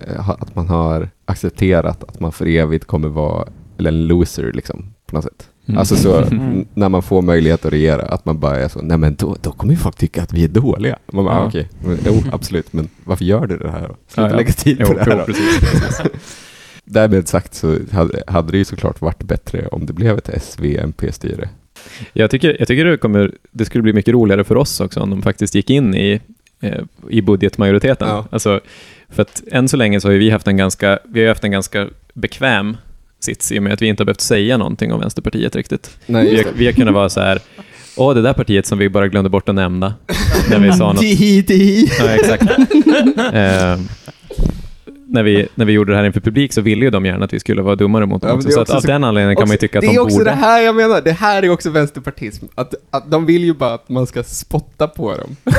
[0.07, 4.95] eh, att man har accepterat att man för evigt kommer vara eller en loser liksom,
[5.11, 5.49] på något sätt.
[5.66, 5.79] Mm.
[5.79, 6.33] Alltså så, Mm.
[6.40, 9.37] n- när man får möjlighet att regera, att man bara är så, nej men då,
[9.42, 10.96] då kommer ju folk tycka att vi är dåliga.
[11.12, 11.40] Man bara, Ja.
[11.40, 13.96] ah, okej, men, jo absolut, men varför gör du det här då?
[14.09, 14.37] Sluta Ja, ja.
[14.37, 16.01] lägga tid Jo, på det här jo, precis, precis.
[16.85, 21.49] Därmed sagt så hade, hade det ju såklart varit bättre om det blev ett SV-MP-styre.
[22.12, 25.11] Jag tycker, jag tycker det, kommer, det skulle bli mycket roligare för oss också om
[25.11, 26.20] de faktiskt gick in i,
[26.61, 28.09] eh, i budgetmajoriteten.
[28.09, 28.27] Ja.
[28.31, 28.61] Alltså,
[29.09, 31.51] för att än så länge så har vi haft en ganska, vi har haft en
[31.51, 32.77] ganska bekväm
[33.21, 35.91] sits i och med att vi inte har behövt säga någonting om Vänsterpartiet riktigt.
[36.07, 37.39] Nej, Vi har, vi har kunnat vara så här,
[37.97, 39.95] åh det där partiet som vi bara glömde bort att nämna
[40.51, 41.03] när vi sa något.
[41.99, 42.43] Ja, exakt.
[43.33, 43.79] eh,
[45.12, 47.33] när, vi, när vi gjorde det här inför publik så ville ju de gärna att
[47.33, 48.49] vi skulle vara dummare mot dem Ja, också.
[48.49, 49.96] det Så också att av så- den anledningen kan man ju tycka att det de
[49.96, 50.31] är också borde...
[50.31, 52.44] det här jag menar, det här är också vänsterpartism.
[52.55, 55.37] Att, att de vill ju bara att man ska spotta på dem.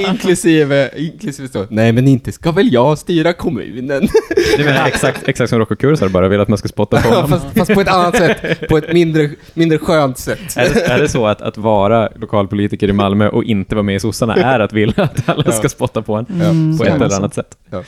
[0.08, 4.08] inklusive, inklusive så, nej men inte ska väl jag styra kommunen.
[4.56, 7.30] Det menar exakt, exakt som Rocco Kursar bara vill att man ska spotta på honom.
[7.30, 10.56] fast, fast på ett annat sätt, på ett mindre, mindre skönt sätt.
[10.56, 13.94] Är det, är det så att, att vara lokalpolitiker i Malmö och inte vara med
[13.94, 17.04] i sossarna är att vilja att alla ska spotta på en Mm, på ett det
[17.04, 17.56] eller annat sätt?
[17.70, 17.82] Ja.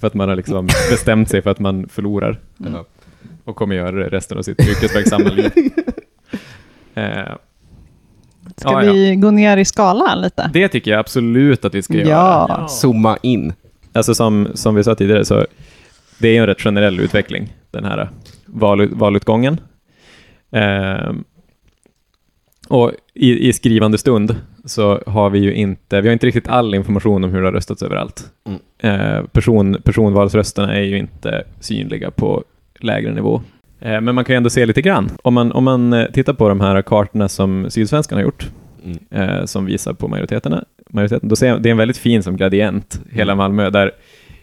[0.00, 2.84] För att man har liksom bestämt sig för att man förlorar Ja.
[3.44, 5.50] och kommer göra det resten av sitt yrkesverksamma liv.
[6.94, 7.34] Eh,
[8.56, 8.92] Ska Ja, ja.
[8.92, 10.50] vi gå ner i skalan lite?
[10.52, 12.08] det tycker jag absolut att vi ska göra.
[12.08, 12.66] Ja.
[12.68, 13.52] Zooma in.
[13.92, 15.46] Alltså som, som vi sa tidigare så
[16.18, 18.10] det är ju en rätt generell utveckling, den här
[18.46, 19.60] val, valutgången.
[20.52, 21.24] Ehm,
[22.70, 26.74] och i, i skrivande stund så har vi ju inte, vi har inte riktigt all
[26.74, 28.24] information om hur det har röstats överallt.
[28.46, 28.60] Mm.
[28.78, 32.44] Eh, person, personvalsrösterna är ju inte synliga på
[32.80, 33.42] lägre nivå.
[33.80, 35.10] Eh, men man kan ju ändå se lite grann.
[35.22, 38.50] Om man, om man eh, tittar på de här kartorna som Sydsvenskan har gjort,
[38.84, 38.98] Mm.
[39.10, 42.36] eh, som visar på majoriteterna, majoriteten, då ser jag, det är en väldigt fin som
[42.36, 43.92] gradient, hela Malmö, där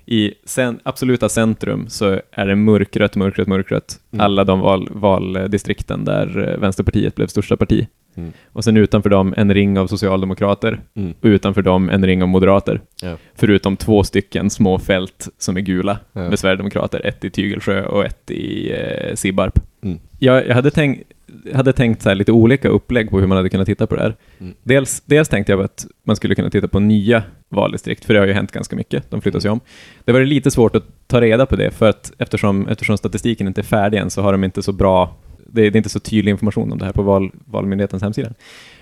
[0.09, 3.99] i cen, absoluta centrum så är det mörkrött, mörkrött, mörkrött.
[4.11, 4.25] Mm.
[4.25, 7.87] Alla de val, valdistrikten där eh, Vänsterpartiet blev största parti.
[8.15, 8.31] Mm.
[8.53, 11.11] Och sen utanför dem en ring av socialdemokrater Mm.
[11.21, 12.81] och utanför dem en ring av moderater.
[13.01, 13.17] Ja.
[13.35, 16.29] Förutom två stycken små fält som är gula Ja.
[16.29, 19.59] med sverigedemokrater, ett i Tygelsjö och ett i eh, Sibbarp.
[19.83, 19.99] Mm.
[20.19, 21.11] Jag, jag hade tänkt,
[21.53, 24.15] hade tänkt så lite olika upplägg på hur man hade kunnat titta på det här.
[24.39, 24.53] Mm.
[24.63, 28.27] Dels, dels tänkte jag att man skulle kunna titta på nya valdistrikt, för det har
[28.27, 29.11] ju hänt ganska mycket.
[29.11, 29.59] De flyttas ju om.
[30.05, 33.61] Det var lite svårt att ta reda på det, för att eftersom, eftersom statistiken inte
[33.61, 35.99] är färdig än så har de inte så bra, det är, det är inte så
[35.99, 38.33] tydlig information om det här på val, Valmyndighetens hemsida.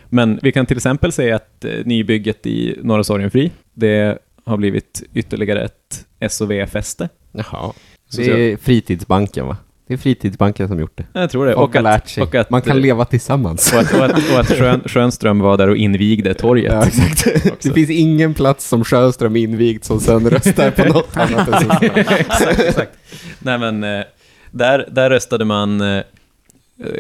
[0.10, 5.04] Men vi kan till exempel säga att eh, nybygget i Norra Sorgenfri, det har blivit
[5.14, 7.10] ytterligare ett SOV-fäste.
[7.32, 7.74] Jaha.
[8.16, 9.58] Det är fritidsbanken va?
[9.88, 11.04] Det är fritidsbanken som gjort det.
[11.14, 11.54] Jag tror det.
[11.54, 12.24] Folk har att- lärt sig.
[12.24, 13.74] och att- Man kan leva tillsammans.
[13.74, 16.74] Och att, och att, och att Schön, Schönström var där och invigde torget.
[16.74, 17.28] Ja, exakt.
[17.52, 17.68] Också.
[17.68, 21.72] Det finns ingen plats som Sjöström invigt som sen röstar på något annat än
[22.06, 22.92] exakt, exakt.
[23.40, 24.04] Nej men, eh,
[24.52, 26.04] där, där röstade man eh, eh,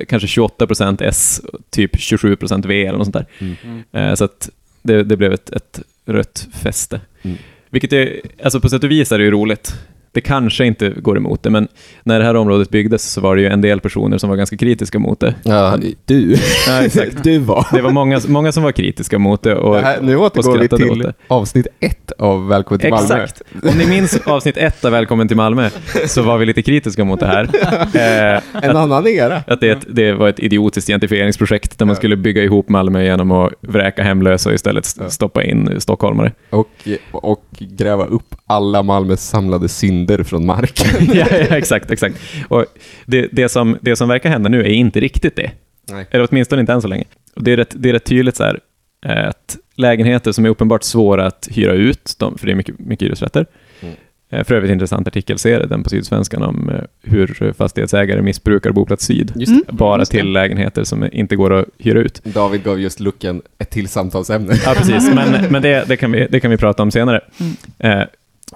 [0.07, 3.25] kanske 28% S, typ 27% V eller något sånt där.
[3.63, 3.83] Mm.
[3.91, 4.49] Eh, Så att
[4.81, 7.01] det, det blev ett, ett rött fäste.
[7.21, 7.37] Mm.
[7.69, 9.73] Vilket är, alltså på sätt och vis är det ju roligt.
[10.15, 11.67] Det kanske inte går emot det, men
[12.03, 14.57] när det här området byggdes så var det ju en del personer som var ganska
[14.57, 15.35] kritiska mot det.
[15.43, 16.35] Ja, du.
[16.67, 17.11] Ja, exakt.
[17.23, 17.67] Du var.
[17.71, 20.67] Det var många, många som var kritiska mot det och, Det här, nu återgår vi
[20.67, 23.23] till avsnitt ett av Välkommen till Malmö.
[23.23, 23.41] Exakt.
[23.71, 25.69] Om ni minns avsnitt ett av Välkommen till Malmö
[26.07, 27.49] så var vi lite kritiska mot det här.
[27.95, 29.43] Eh, En annan era.
[29.47, 33.31] att det, ett- det var ett idiotiskt identifieringsprojekt där man skulle bygga ihop Malmö genom
[33.31, 36.31] att vräka hemlösa och istället st- stoppa in stockholmare.
[36.49, 36.69] Och,
[37.11, 41.07] och gräva upp alla Malmös samlade synder från marken.
[41.13, 42.15] ja, ja, exakt, exakt.
[42.47, 42.65] Och
[43.05, 45.51] det, det, som, det som verkar hända nu är inte riktigt det.
[45.91, 46.07] Nej.
[46.11, 47.03] Eller åtminstone inte än så länge.
[47.35, 48.59] Och det, är rätt, det är rätt tydligt så här,
[49.05, 52.79] eh, att lägenheter som är uppenbart svåra att hyra ut, de, för det är mycket,
[52.79, 53.45] mycket hyresrätter.
[53.81, 53.95] Mm.
[54.29, 59.33] Eh, För övrigt intressant artikelserie, den på Sydsvenskan, om eh, hur fastighetsägare missbrukar Boplats Syd.
[59.35, 59.63] Mm.
[59.69, 60.05] Bara det.
[60.05, 62.23] till lägenheter som inte går att hyra ut.
[62.23, 64.53] David gav just Lucken ett till samtalsämne.
[64.65, 65.09] Ja, precis.
[65.13, 67.21] Men, men det, det, kan vi, det kan vi prata om senare.
[67.39, 67.99] Mm.
[67.99, 68.07] Eh,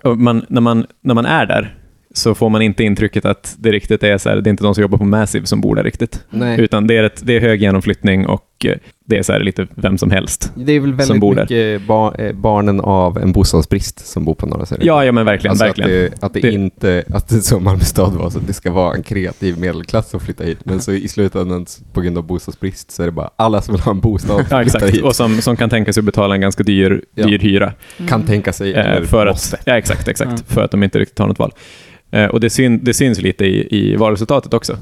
[0.04, 1.76] man, när, man, när man är där
[2.14, 4.76] så får man inte intrycket att det riktigt är så här, det är inte de
[4.76, 6.26] som jobbar på Massive som bor där riktigt.
[6.30, 6.62] Nej.
[6.62, 8.49] Utan det är, ett, det är hög genomflyttning och
[9.06, 10.52] det är så här lite vem som helst.
[10.56, 11.42] Det är väl som väldigt bor där.
[11.42, 14.86] mycket ba- eh, barnen av en bostadsbrist som bor på Norra Söder.
[14.86, 15.52] Ja, ja men verkligen.
[15.52, 16.06] Alltså verkligen.
[16.06, 18.54] Att det, att det, Det- inte, att det som Malmö stad var, så att det
[18.54, 20.58] ska vara en kreativ medelklass som flyttar hit.
[20.64, 23.82] Men så i slutändan, på grund av bostadsbrist, så är det bara alla som vill
[23.82, 24.86] ha en bostad Ja, exakt.
[24.90, 25.04] hit.
[25.04, 27.28] Och som, som kan tänka sig att betala en ganska dyr, Ja.
[27.28, 27.74] dyr hyra.
[28.08, 29.56] Kan tänka sig, Eh, eller för måste.
[29.58, 30.32] att, ja, exakt, exakt.
[30.32, 30.44] Mm.
[30.48, 31.52] För att de inte riktigt har något val.
[32.12, 34.78] Eh, och det, syn, det syns lite i, i valresultatet också.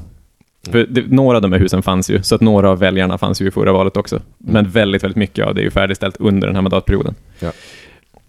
[0.72, 3.42] För det, några av de här husen fanns ju, så att några av väljarna fanns
[3.42, 4.20] ju i förra valet också.
[4.38, 7.14] Men väldigt, väldigt mycket av det är ju färdigställt under den här mandatperioden.
[7.40, 7.52] Ja.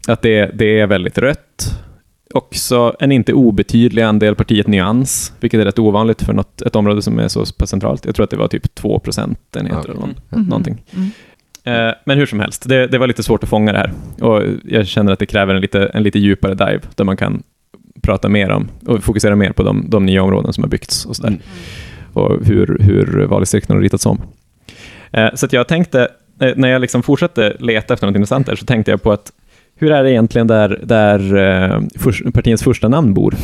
[0.08, 1.80] Att det, det är väldigt rött.
[2.34, 7.02] Också en inte obetydlig andel partiet Nyans, vilket är rätt ovanligt för något, ett område
[7.02, 8.06] som är så pass centralt.
[8.06, 9.84] Jag tror att det var typ 2 procentenheter Ja.
[9.92, 10.44] eller någon, Mhm.
[10.44, 10.82] någonting.
[10.96, 11.10] Mm.
[11.88, 13.92] Eh, Men hur som helst, det, det var lite svårt att fånga det här.
[14.22, 17.44] Och jag känner att det kräver en lite, en lite djupare dive, där man kan
[18.02, 21.16] prata mer om och fokusera mer på de, de nya områden som har byggts och
[21.16, 21.30] sådär.
[21.30, 21.42] Mm.
[22.14, 24.22] Och hur, hur valdistrikten har ritats om.
[25.12, 26.08] Eh, Så att jag tänkte,
[26.42, 29.32] eh, när jag liksom fortsatte leta efter något intressant där, så tänkte jag på att
[29.76, 33.36] hur är det egentligen där, där partiets första namn bor?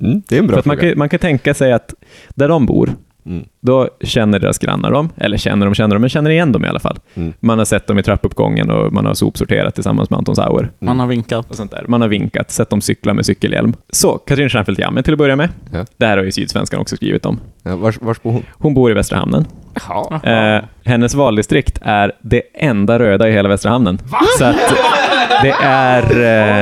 [0.00, 0.90] Mm, det är en bra För att man, fråga.
[0.90, 1.94] kan, man kan tänka sig att
[2.34, 2.90] där de bor,
[3.26, 3.44] Mm.
[3.60, 6.68] då känner deras grannar dem, eller känner de, känner de, men känner igen dem i
[6.68, 6.98] alla fall.
[7.14, 7.32] Mm.
[7.40, 10.70] Man har sett dem i trappuppgången och man har sopsorterat tillsammans med Anton Sauer.
[10.78, 11.50] Man har vinkat.
[11.50, 11.84] Och sånt där.
[11.88, 13.74] Man har vinkat, sett dem cykla med cykelhjälm.
[13.90, 15.48] Så, Katrin Stjernfeldt Jamme till att börja med.
[15.72, 15.84] Ja.
[15.96, 17.40] Det här har ju Sydsvenskan också skrivit om.
[17.62, 18.42] Ja, vars, vars bor hon?
[18.52, 19.46] Hon bor i Västra Hamnen.
[20.24, 23.98] Eh, hennes valdistrikt är det enda röda i hela Västra Hamnen.
[24.38, 24.56] Så att
[25.42, 26.02] det är,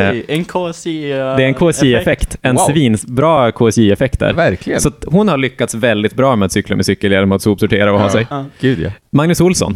[0.06, 1.10] eh, Oj, en KSI...
[1.12, 2.36] eh, det är en KSI-effekt.
[2.42, 2.64] En Wow.
[2.64, 4.32] svinbra KSI-effekt där.
[4.32, 4.80] Verkligen.
[4.80, 7.92] Så att hon har lyckats väldigt bra med att cykla med cykelhjälm och att sopsortera
[7.92, 8.10] och ha Ja.
[8.12, 8.26] sig.
[8.30, 8.44] Ja.
[8.60, 8.90] Gud ja.
[9.12, 9.74] Magnus Olsson,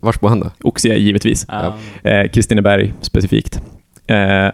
[0.00, 0.50] Vars bor han då?
[0.62, 1.46] Oxie givetvis.
[1.48, 1.76] Ja.
[2.10, 3.60] Eh, Kristineberg specifikt.
[4.06, 4.48] Eh,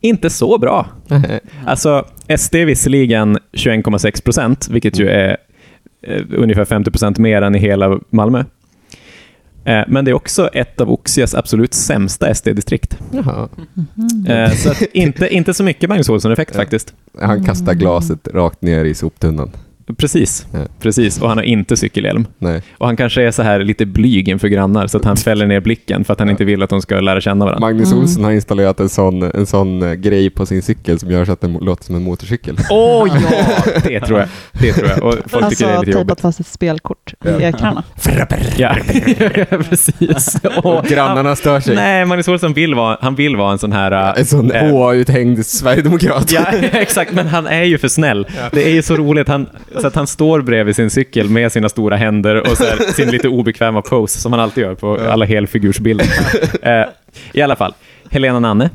[0.00, 0.86] inte så bra.
[1.66, 2.04] Alltså,
[2.38, 5.36] SD är visserligen 21,6 procent, vilket ju är
[6.06, 8.44] eh, ungefär 50 procent mer än i hela Malmö.
[9.68, 12.98] Eh, men det är också ett av Oxias absolut sämsta SD-distrikt.
[13.10, 13.48] Jaha.
[14.28, 16.60] Eh, så att inte, inte så mycket Magnus Olsson-effekt Ja.
[16.60, 16.94] faktiskt.
[17.20, 19.50] Han kastar glaset rakt ner i soptunnan.
[19.96, 20.58] Precis, Ja.
[20.80, 21.20] precis.
[21.20, 22.26] Och han har inte cykelhjälm.
[22.38, 22.62] Nej.
[22.78, 25.60] Och han kanske är så här lite blyg inför grannar, så att han fäller ner
[25.60, 27.66] blicken för att han inte vill att de ska lära känna varandra.
[27.66, 28.02] Magnus Mm.
[28.02, 31.32] Olsson har installerat en sån, en sån eh, grej på sin cykel som gör så
[31.32, 32.56] att den låter som en motorcykel.
[32.70, 33.44] Åh ja!
[33.84, 34.28] Det tror jag.
[34.52, 35.02] Det tror jag.
[35.02, 36.20] Och folk tycker Alltså det är lite tejpat jobbigt.
[36.20, 37.82] fast ett spelkort i ekrarna.
[38.56, 38.76] Ja,
[39.70, 40.36] precis.
[40.64, 41.74] Och grannarna stör sig.
[41.74, 43.92] Nej, Magnus Olsson vill vara, han vill vara en sån här...
[43.92, 46.32] äh, En sån eh, H-uthängd sverigedemokrat.
[46.32, 48.26] Ja, exakt, men han är ju för snäll.
[48.52, 49.46] Det är ju så roligt, han,
[49.80, 53.28] så att han står bredvid sin cykel med sina stora händer och här, sin lite
[53.28, 56.06] obekväma pose som han alltid gör på alla helfigursbilder.
[56.62, 56.84] Eh,
[57.32, 57.74] I alla fall,
[58.10, 58.70] Helena Nanne,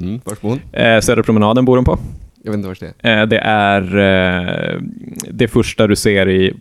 [0.00, 0.60] Mm, vars bor hon?
[0.72, 1.98] eh, Södra promenaden bor hon på.
[2.44, 3.20] Jag vet inte vars det är.
[3.20, 4.80] Eh, det är eh,
[5.30, 6.54] det första du ser i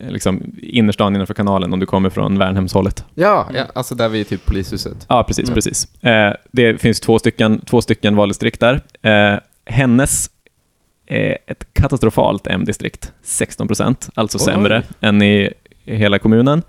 [0.00, 3.04] eh, liksom, innerstan innanför kanalen om du kommer från Värnhemshållet.
[3.14, 5.06] Ja, ja, alltså där vid typ polishuset.
[5.08, 5.44] Ja, precis.
[5.44, 5.54] Mm.
[5.54, 6.04] precis.
[6.04, 8.80] Eh, det finns två stycken, två stycken valdistrikt där.
[9.02, 10.30] Eh, hennes
[11.06, 14.44] ett katastrofalt M-distrikt, 16 procent, alltså Oj.
[14.44, 15.50] sämre än i
[15.84, 16.62] hela kommunen.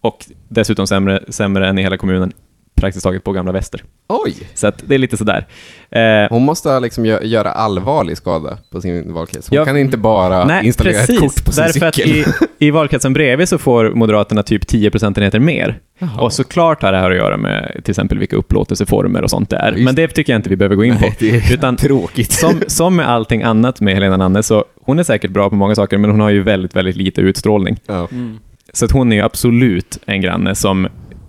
[0.00, 2.32] Och dessutom sämre, sämre än i hela kommunen
[2.80, 3.84] praktiskt taget på Gamla Väster.
[4.08, 4.34] Oj!
[4.54, 5.46] Så att det är lite sådär.
[5.90, 9.48] Eh, Hon måste ha liksom gö- göra allvarlig skada på sin valkrets.
[9.48, 11.14] Hon Ja, kan inte bara Nej, installera precis.
[11.16, 12.24] ett kort på sin Därför cykel.
[12.30, 15.78] att i, i valkretsen bredvid så får Moderaterna typ 10 procentenheter mer.
[16.20, 19.56] Och såklart har det här att göra med till exempel vilka upplåtelseformer och sånt det
[19.56, 19.72] är.
[19.72, 21.00] just Men det tycker jag inte vi behöver gå in på.
[21.00, 22.32] Nej, det är Utan tråkigt.
[22.32, 25.74] som, som med allting annat med Helena Nanne, så hon är säkert bra på många
[25.74, 27.80] saker, men hon har ju väldigt, väldigt lite utstrålning.
[27.86, 28.08] Ja.
[28.12, 28.38] Mm.
[28.72, 30.88] Så att hon är ju absolut en granne som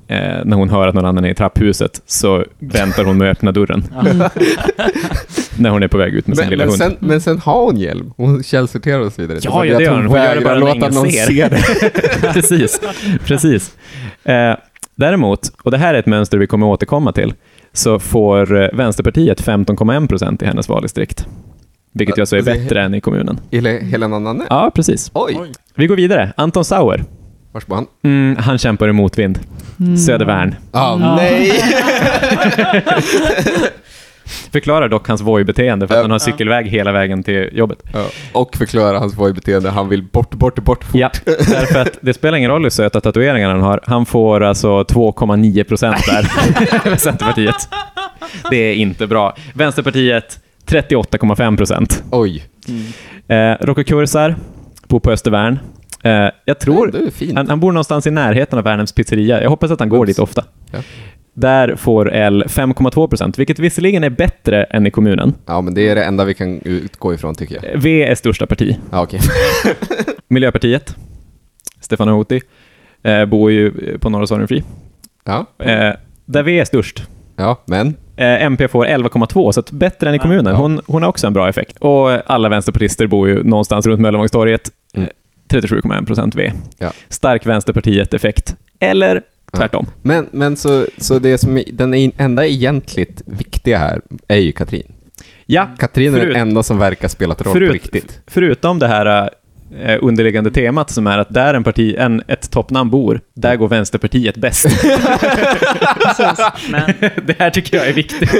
[0.10, 3.38] eh, när hon hör att någon annan är i trapphuset så väntar hon med att
[3.38, 3.84] öppna dörren.
[5.58, 6.82] när hon är på väg ut med sin Men, lilla men, hund.
[6.82, 8.14] sen, men sen har hon hjälm.
[8.18, 9.40] Hon källsorterar och så vidare.
[9.42, 10.08] Ja, Så ja, det gör hon hon.
[10.12, 11.26] Hon gör det bara när låta ingen någon ser.
[11.26, 11.62] se det.
[12.34, 12.82] precis,
[13.26, 13.76] precis.
[14.24, 14.56] Eh,
[14.96, 17.34] däremot, och det här är ett mönster vi kommer återkomma till,
[17.74, 21.28] så får eh, Vänsterpartiet 15,1 procent i hennes valdistrikt.
[21.94, 23.40] Vilket ju alltså är är- bättre än i kommunen.
[23.52, 24.46] Eller Helena Nanne.
[24.50, 25.12] Ja, precis.
[25.14, 25.38] Oj.
[25.76, 26.34] Vi går vidare.
[26.38, 27.04] Anton Sauer.
[27.52, 27.86] Vars bor han?
[28.04, 29.40] Mm, han kämpar i motvind.
[29.80, 29.98] Mm.
[29.98, 30.56] Södervärn.
[30.72, 31.16] Ah, Ja.
[31.16, 31.52] nej!
[34.52, 37.80] Förklarar dock hans Voi-beteende för att han har cykelväg hela vägen till jobbet.
[37.94, 38.06] ja.
[38.34, 39.70] Och förklara hans Voi-beteende.
[39.70, 40.96] Han vill bort, bort, bort fort.
[40.96, 43.80] Ja, därför att det spelar ingen roll hur söta tatueringar han har.
[43.84, 46.32] Han får alltså 2,9 procent där
[46.90, 47.70] med Centerpartiet.
[48.50, 49.36] Det är inte bra.
[49.54, 52.04] Vänsterpartiet 38,5 procent.
[52.12, 52.44] Oj.
[53.28, 54.36] Eh, Rocco Kursar
[54.88, 55.60] bor på Östervärn.
[56.04, 57.10] Eh, jag tror...
[57.12, 57.38] Fint.
[57.38, 59.42] Han, han bor någonstans i närheten av Värnhems pizzeria.
[59.44, 60.44] Jag hoppas att han går dit ofta.
[60.72, 60.80] Ja.
[61.34, 65.34] Där får L 5,2 procent, vilket visserligen är bättre än i kommunen.
[65.46, 67.66] Ja, men det är det enda vi kan utgå ifrån tycker jag.
[67.74, 68.78] Eh, V är största parti.
[68.92, 69.20] Ja, okej.
[70.28, 70.96] Miljöpartiet,
[71.82, 72.42] Stefan Houti,
[73.04, 74.64] eh, bor ju på Norra Sorgenfri.
[75.26, 75.94] Ja, Eh,
[76.26, 77.04] där V är störst.
[77.36, 77.88] ja, men.
[78.16, 80.56] Eh, MP får 11,2, så bättre än i kommunen.
[80.56, 81.78] Hon, hon har också en bra effekt.
[81.80, 84.62] Och alla vänsterpartister bor ju någonstans runt Möllevångstorget.
[84.94, 85.10] Mm.
[85.54, 86.52] Eh, 37,1 procent V.
[86.78, 86.92] Ja.
[87.10, 88.56] Stark Vänsterpartiet-effekt.
[88.80, 89.22] Eller
[89.58, 89.88] tvärtom.
[90.02, 94.92] Men, men så, så det som, är- den enda egentligt viktiga här är ju Katrin.
[95.46, 98.22] Ja, Katrin är Förut- den enda som verkar spelat roll Förut- på riktigt.
[98.28, 99.30] förutom det här
[99.84, 103.68] eh, underliggande temat som är att där en parti, en, ett toppnamn bor, där går
[103.68, 104.66] Vänsterpartiet bäst.
[106.72, 106.94] Men,
[107.26, 108.32] det här tycker jag är viktigt.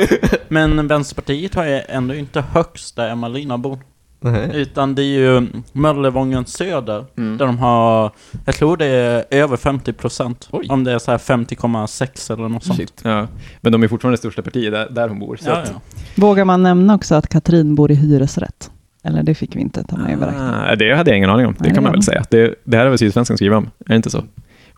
[0.48, 3.80] men Vänsterpartiet har ju ändå inte högst där Emma-Lina bor.
[4.22, 4.50] Nej.
[4.54, 8.12] Utan det är ju Möllevången Söder, där de har,
[8.46, 10.48] jag tror det är över 50 procent.
[10.52, 10.66] Oj.
[10.70, 13.02] Om det är så här 50,6 eller något sånt.
[13.04, 13.28] Ja,
[13.62, 15.36] men de är fortfarande största partiet där, där hon bor.
[15.36, 15.82] Så Ja, att, ja.
[16.16, 18.72] Vågar man nämna också att Katrin bor i hyresrätt?
[19.04, 20.54] Eller det fick vi inte ta med i beräkningen.
[20.54, 21.54] Ah, det hade jag ingen aning om.
[21.54, 22.24] Det Nej, kan det man väl säga.
[22.30, 24.24] Det, det här har väl Sydsvenskan skrivit om, är det inte så?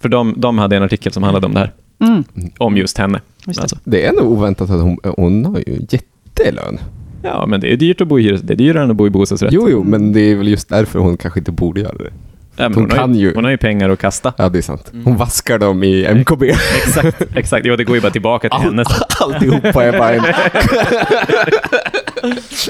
[0.01, 2.23] För de, de hade en artikel som handlade om det här, Mm,
[2.57, 3.21] om just henne.
[3.47, 3.61] just det.
[3.61, 3.77] Alltså.
[3.83, 6.77] Det är nog oväntat att hon, hon har ju jättelön.
[7.23, 9.07] Ja, men det är dyrt att bo i hyres, det är dyrare än att bo
[9.07, 9.53] i bostadsrätt.
[9.53, 12.11] Jo, jo, men det är väl just därför hon kanske inte borde göra det.
[12.55, 13.33] Ja, men hon har kan ju.
[13.35, 14.33] Hon har ju pengar att kasta.
[14.37, 14.89] Ja, det är sant.
[14.93, 15.05] Mm.
[15.05, 16.43] Hon vaskar dem i MKB.
[16.49, 17.65] Exakt, exakt.
[17.65, 18.87] Jo, det går ju bara tillbaka till hennes.
[19.19, 20.23] Alltihopa är bara en...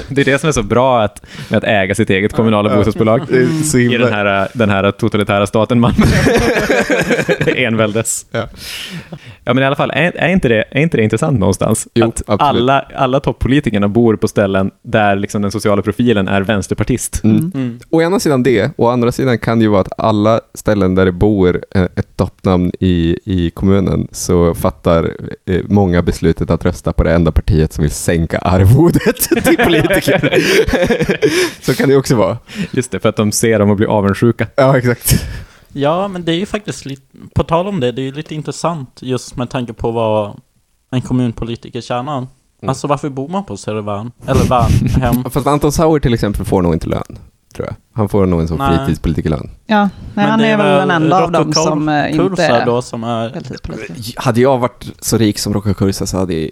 [0.08, 3.30] Det är det som är så bra att, med att äga sitt eget kommunala bostadsbolag.
[3.74, 6.06] I den här, den här totalitära staten Malmö.
[7.46, 8.26] Enväldes.
[8.30, 8.48] Ja.
[9.44, 11.88] Ja, men i alla fall, är, är, inte, det, är inte det intressant någonstans?
[11.94, 12.40] Jo, att absolut.
[12.40, 17.24] alla, alla toppolitikerna bor på ställen där liksom den sociala profilen är vänsterpartist.
[17.24, 17.52] Mm.
[17.54, 17.80] Mm.
[17.90, 21.04] Å ena sidan det, å andra sidan kan det ju vara att alla ställen där
[21.04, 25.16] det bor eh, ett toppnamn i, i kommunen så fattar
[25.46, 30.38] eh, många beslutet att rösta på det enda partiet som vill sänka arvodet till politiker.
[31.60, 32.38] så kan det också vara.
[32.70, 34.46] Just det, för att de ser dem och blir avundsjuka.
[34.54, 35.14] Ja, exakt.
[35.72, 37.02] Ja, men det är ju faktiskt lite,
[37.34, 40.40] på tal om det, det är ju lite intressant just med tanke på vad
[40.90, 42.26] en kommunpolitiker tjänar.
[42.66, 44.12] Alltså varför bor man på Södervärn?
[44.26, 45.24] Eller Värnhem?
[45.30, 47.18] Fast Anton Sauer till exempel får nog inte lön,
[47.52, 47.76] tror jag.
[47.92, 48.78] Han får nog en sån Nej.
[48.78, 49.50] fritidspolitikerlön.
[49.66, 52.82] Ja, nej, Men han är väl den enda av dem som eh, inte är då
[52.82, 53.30] som är...
[53.30, 54.22] heltidspolitiker.
[54.22, 56.50] Hade jag varit så rik som Rocco Kursa så hade jag...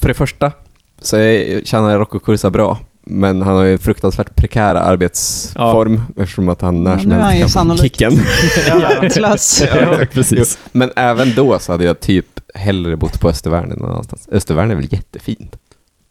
[0.00, 0.52] För det första
[1.00, 6.48] så är, tjänar Rocco Kursa bra, men han har ju en fruktansvärt prekär arbetsform eftersom
[6.48, 8.12] att han när Ja, som helst kan få kicken.
[9.90, 10.58] Ja, precis.
[10.72, 14.28] Men även då så hade jag typ hellre bott på Östervärn än någon annanstans.
[14.32, 15.56] Östervärn är väl jättefint?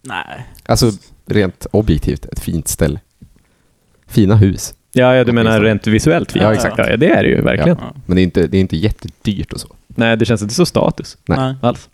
[0.02, 0.48] Nej.
[0.66, 0.92] Alltså
[1.26, 3.00] rent objektivt ett fint ställe.
[4.10, 4.74] Fina hus.
[4.94, 6.44] Ja, ja du menar rent visuellt fint?
[6.44, 6.78] Ja, exakt.
[6.78, 7.78] Ja, det är det ju verkligen.
[7.82, 7.94] Ja.
[8.06, 9.68] Men det är inte, det är inte jättedyrt och så.
[9.88, 11.38] Nej, det känns inte så status Nej.
[11.38, 11.56] Nej.
[11.62, 11.90] alls.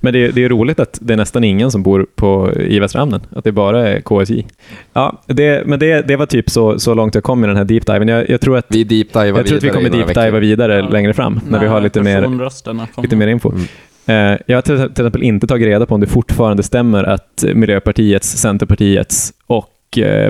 [0.00, 2.78] Men det är, det är roligt att det är nästan ingen som bor på, i
[2.78, 4.46] Västra Hamnen, att det bara är KSI.
[4.92, 7.64] Ja, det, men det, det var typ så, så långt jag kom i den här
[7.64, 8.08] deep diven.
[8.08, 10.24] Jag, jag tror att, Vi deepdivar jag tror att vi kommer i några deep diva
[10.24, 10.40] veckor.
[10.40, 10.88] vidare Ja.
[10.88, 13.52] längre fram, när vi har lite mer, lite mer info.
[13.52, 13.66] Mm.
[14.06, 17.44] Eh, jag har till, till exempel inte tagit reda på om det fortfarande stämmer att
[17.54, 19.66] Miljöpartiets, Centerpartiets och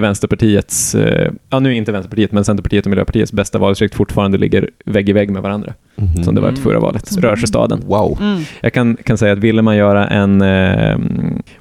[0.01, 5.09] Vänsterpartiets, eh, ja nu inte Vänsterpartiet, men Centerpartiet och Miljöpartiets bästa valdistrikt fortfarande ligger vägg
[5.09, 6.25] i vägg med varandra, Mhm.
[6.25, 7.23] som det var i förra valet, Mm.
[7.23, 7.81] Rörsjöstaden.
[7.87, 8.19] Wow.
[8.21, 8.43] Mm.
[8.61, 10.99] Jag kan, kan säga att ville man göra en eh,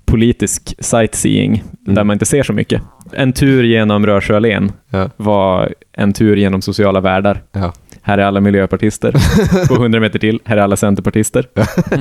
[0.05, 1.95] politisk sightseeing Mm.
[1.95, 2.81] där man inte ser så mycket,
[3.11, 5.09] en tur genom Rörsjöallén Ja.
[5.17, 7.41] var en tur genom sociala världar.
[7.51, 7.73] Ja.
[8.09, 9.13] Här är alla miljöpartister.
[9.67, 11.47] Gå 100 meter till, här är alla centerpartister.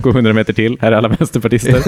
[0.01, 1.83] Gå 100 meter till, här är alla vänsterpartister.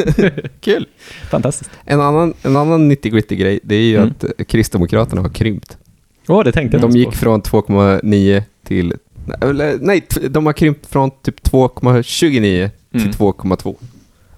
[0.61, 0.87] Kul.
[1.31, 1.71] Fantastiskt.
[1.85, 4.09] En annan, en annan 90-gritty grej, det är ju Mm.
[4.11, 5.79] att eh, Kristdemokraterna har krympt.
[6.29, 7.15] Åh, det tänkte jag De gick på.
[7.17, 8.95] från 2,9 till
[9.81, 13.11] nej, de har krympt från typ 2,29 till Mm.
[13.13, 13.75] 2,2.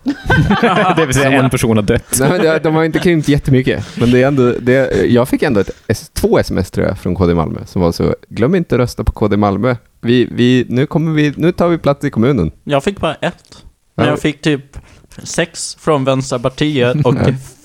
[0.96, 2.16] det vill säga en person har dött.
[2.20, 3.84] Nej, men de, de har inte krympt jättemycket.
[3.96, 7.34] Men det är ändå, det, jag fick ändå ett, två sms tror jag från KD
[7.34, 9.76] Malmö som var så, glöm inte rösta på KD Malmö.
[10.00, 12.50] Vi, vi, nu, kommer vi, nu tar vi plats i kommunen.
[12.64, 13.34] Jag fick bara ett.
[13.94, 14.12] Men Ja.
[14.12, 14.76] jag fick typ
[15.22, 17.14] sex från Vänsterpartiet och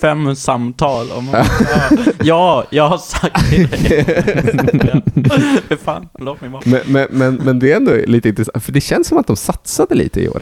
[0.02, 1.46] fem samtal om ja,
[2.24, 3.44] ja, jag har sagt.
[5.68, 6.62] För fan, låt mig vara.
[6.66, 9.36] Men, men, men, men det är ändå lite intressant, för det känns som att de
[9.36, 10.42] satsade lite i år.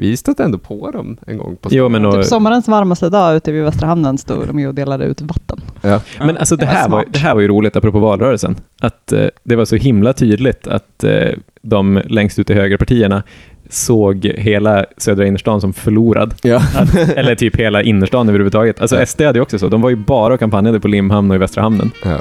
[0.00, 3.36] Vi stötte ändå på dem en gång på Jo, men och, Typ sommarens varmaste dag
[3.36, 5.60] ute vid Västra hamnen stod de ju och delade ut vatten.
[5.82, 6.00] ja.
[6.18, 7.12] Men alltså det Det var här, var, smart.
[7.12, 8.56] det här var ju roligt apropå valrörelsen.
[8.80, 11.28] Att eh, det var så himla tydligt att eh,
[11.62, 13.22] de längst ut i högerpartierna
[13.70, 16.34] såg hela södra innerstan som förlorad.
[16.42, 16.56] Ja.
[16.76, 18.80] Att, eller typ hela innerstan överhuvudtaget.
[18.80, 19.06] Alltså Ja.
[19.06, 19.68] SD hade ju också så.
[19.68, 21.90] De var ju bara och kampanjade på Limhamn och i Västra hamnen.
[22.04, 22.18] Ja.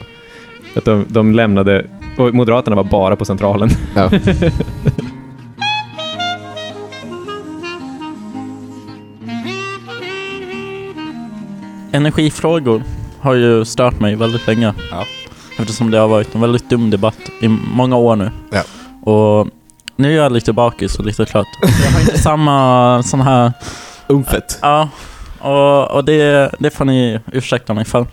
[0.75, 1.85] Att de, de lämnade,
[2.17, 3.69] och Moderaterna var bara på Centralen.
[3.95, 4.09] Ja.
[11.91, 12.83] Energifrågor
[13.19, 14.73] har ju stört mig väldigt länge.
[14.91, 15.05] Ja.
[15.59, 18.31] Eftersom det har varit en väldigt dum debatt i många år nu.
[18.51, 18.63] Ja.
[19.11, 19.47] Och
[19.95, 21.47] nu är jag lite bakis och lite trött.
[21.61, 23.51] Jag har inte samma sån här...
[24.07, 24.59] Umfet.
[24.61, 24.89] Ja,
[25.39, 28.07] och, och det, det får ni ursäkta mig för.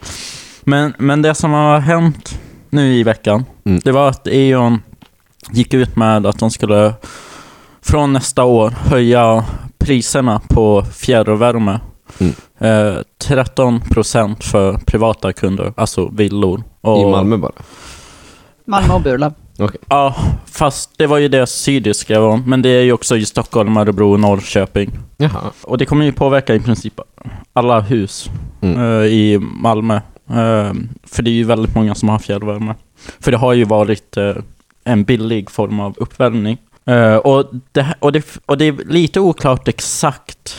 [0.65, 2.39] Men, men det som har hänt
[2.71, 3.81] nu i veckan, Mm.
[3.85, 4.83] det var att E.ON
[5.51, 6.95] gick ut med att de skulle
[7.83, 9.45] från nästa år höja
[9.79, 11.81] priserna på fjärrvärme.
[12.19, 12.33] Mm.
[12.59, 16.63] Eh, 13% för privata kunder, alltså villor.
[16.81, 17.53] Och, I Malmö bara.
[18.65, 19.33] Malmö och Burlöv.
[19.89, 20.15] Ja,
[20.47, 22.43] fast det var ju det Sydis skrev om.
[22.47, 24.91] Men det är ju också i Stockholm, Örebro och Norrköping.
[25.17, 25.41] Jaha.
[25.63, 27.01] Och det kommer ju påverka i princip
[27.53, 28.31] alla hus
[28.61, 28.81] Mm.
[29.01, 29.95] eh, i Malmö.
[30.31, 30.73] Eh,
[31.05, 32.75] för det är ju väldigt många som har fjärrvärme.
[33.21, 34.35] För det har ju varit eh,
[34.85, 36.59] en billig form av uppvärmning.
[36.87, 40.59] Eh, och, det, och, det, och det är lite oklart exakt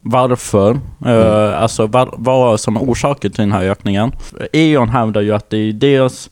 [0.00, 4.12] varför, eh, alltså var, vad som är orsaken till den här ökningen.
[4.52, 6.30] E.ON hävdar ju att det är dels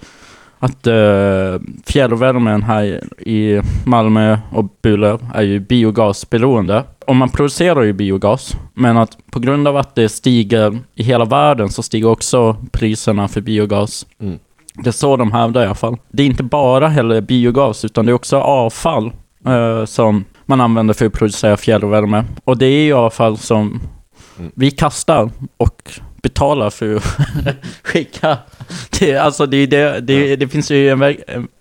[0.59, 2.85] att uh, fjärrvärmen här
[3.19, 6.85] i Malmö och Burlöv är ju biogasberoende.
[7.07, 11.25] Och man producerar ju biogas, men att på grund av att det stiger i hela
[11.25, 14.07] världen så stiger också priserna för biogas.
[14.21, 14.39] Mm.
[14.75, 15.97] Det är så de hävdar i alla fall.
[16.09, 19.13] Det är inte bara heller biogas, utan det är också avfall
[19.47, 22.25] eh, som man använder för att producera fjärrvärme.
[22.45, 23.81] Och det är ju avfall som
[24.39, 24.53] Mm.
[24.55, 25.93] vi kastar och
[26.23, 27.03] betalar för att
[27.83, 28.39] skicka.
[29.01, 30.99] Det, alltså det, det, det, det finns ju en,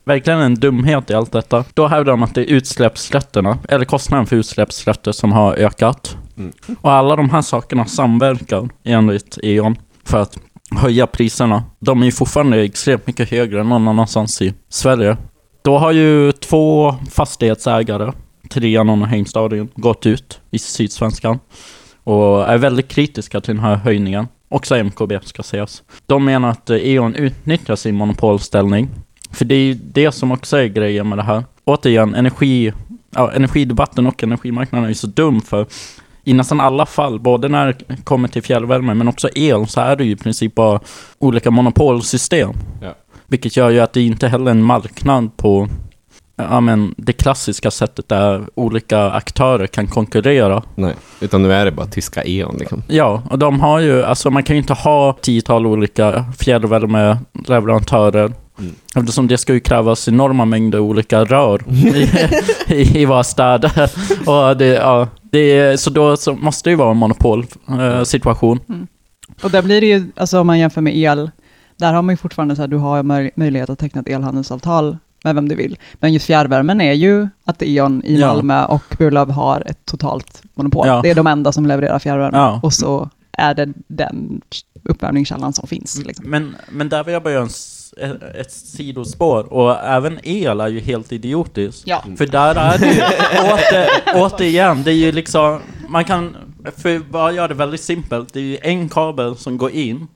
[0.05, 1.63] verkligen en dumhet i allt detta.
[1.73, 6.17] Då hävdar de att det är utsläppsrätterna, eller kostnaden för utsläppsrätter som har ökat.
[6.37, 6.51] Mm.
[6.81, 9.75] Och alla de här sakerna samverkar enligt E.ON
[10.05, 10.37] för att
[10.71, 11.63] höja priserna.
[11.79, 15.17] De är ju fortfarande extremt mycket högre än någon annanstans i Sverige.
[15.63, 18.11] Då har ju två fastighetsägare,
[18.49, 21.39] Trianon och Heimstaden, gått ut i Sydsvenskan
[22.03, 24.27] och är väldigt kritiska till den här höjningen.
[24.49, 25.83] Också MKB ska sägas.
[26.05, 28.89] De menar att E.ON utnyttjar sin monopolställning.
[29.31, 31.43] För det är ju det som också är grejen med det här.
[31.65, 32.73] Återigen, energi,
[33.15, 35.65] ja, energidebatten och energimarknaden är ju så dum för
[36.23, 39.95] i nästan alla fall, både när det kommer till fjärrvärme men också el, så är
[39.95, 40.79] det ju i princip bara
[41.19, 42.53] olika monopolsystem.
[42.81, 42.95] Ja.
[43.27, 45.69] Vilket gör ju att det inte heller är en marknad på
[46.35, 50.63] ja, men det klassiska sättet där olika aktörer kan konkurrera.
[50.75, 52.83] Nej, utan nu är det bara tyska E.ON liksom.
[52.87, 58.33] Ja, och de har ju, alltså man kan ju inte ha tiotal olika fjärrvärmeleverantörer.
[58.59, 58.75] Mm.
[58.95, 62.09] Eftersom det ska ju krävas enorma mängder olika rör i,
[62.73, 63.91] i, i våra städer.
[64.29, 68.59] Och det, ja, det, så då så måste det ju vara en monopolsituation.
[69.43, 71.31] Och där blir det ju, alltså om man jämför med el,
[71.77, 74.97] där har man ju fortfarande så här, du har möj- möjlighet att teckna ett elhandelsavtal
[75.25, 75.77] med vem du vill.
[75.93, 78.27] Men just fjärrvärmen är ju att E.ON i Ja.
[78.27, 80.87] Malmö och Burlöv har ett totalt monopol.
[80.87, 81.01] Ja.
[81.03, 82.37] Det är de enda som levererar fjärrvärme.
[82.37, 82.59] Ja.
[82.63, 84.41] Och så är det den
[84.83, 86.05] uppvärmningskällan som finns.
[86.05, 86.29] Liksom.
[86.29, 87.47] Men, men där vill jag bara göra
[88.01, 89.53] en, ett, ett sidospår.
[89.53, 91.83] Och även el är ju helt idiotiskt.
[91.87, 92.03] Ja.
[92.17, 93.01] För där är det ju,
[93.53, 96.35] åter, återigen, det är ju liksom, man kan,
[96.77, 100.07] för bara göra det väldigt simpelt, det är ju en kabel som går in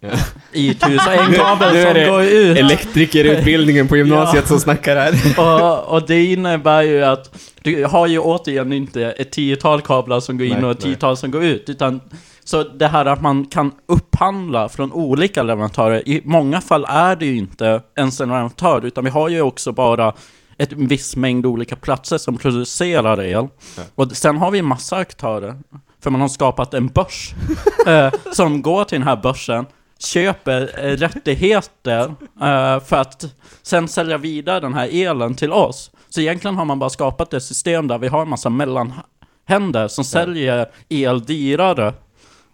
[0.54, 2.58] i ett hus och en kabel Nu är som går ut.
[2.58, 5.14] Elektrikerutbildningen på gymnasiet som snackar här.
[5.38, 10.38] Och, och det innebär ju att du har ju återigen inte ett tiotal kablar som
[10.38, 10.94] går in Nej, och ett nej.
[10.94, 12.02] tiotal som går ut, utan
[12.44, 17.26] så det här att man kan upphandla från olika leverantörer, i många fall är det
[17.26, 20.14] ju inte ens en leverantör, utan vi har ju också bara
[20.58, 23.48] ett viss mängd olika platser som producerar el.
[23.96, 25.56] Och sen har vi massa aktörer,
[26.04, 27.34] för man har skapat en börs
[27.88, 29.66] eh, som går till den här börsen
[30.00, 32.04] köper eh, rättigheter
[32.42, 35.92] eh, för att sen sälja vidare den här elen till oss.
[36.10, 40.04] Så egentligen har man bara skapat ett system där vi har en massa mellanhänder som
[40.04, 41.94] säljer el dyrare.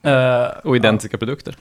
[0.06, 1.56] Eh, Och identiska produkter.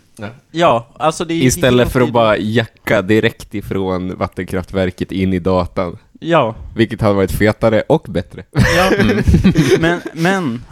[0.51, 5.99] ja, alltså det är Istället för att bara jacka direkt ifrån vattenkraftverket in i datan.
[6.21, 8.45] Ja, Vilket hade varit fetare och bättre.
[8.51, 8.91] Ja,
[9.79, 10.63] men, men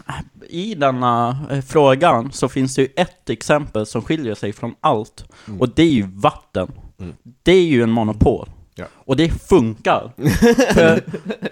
[0.48, 5.24] i denna eh, frågan så finns det ju ett exempel som skiljer sig från allt.
[5.58, 6.72] Och det är ju vatten.
[7.00, 7.14] Mm.
[7.42, 8.48] Det är ju en monopol.
[8.74, 8.84] Ja.
[8.94, 10.12] Och det funkar.
[10.74, 11.02] för,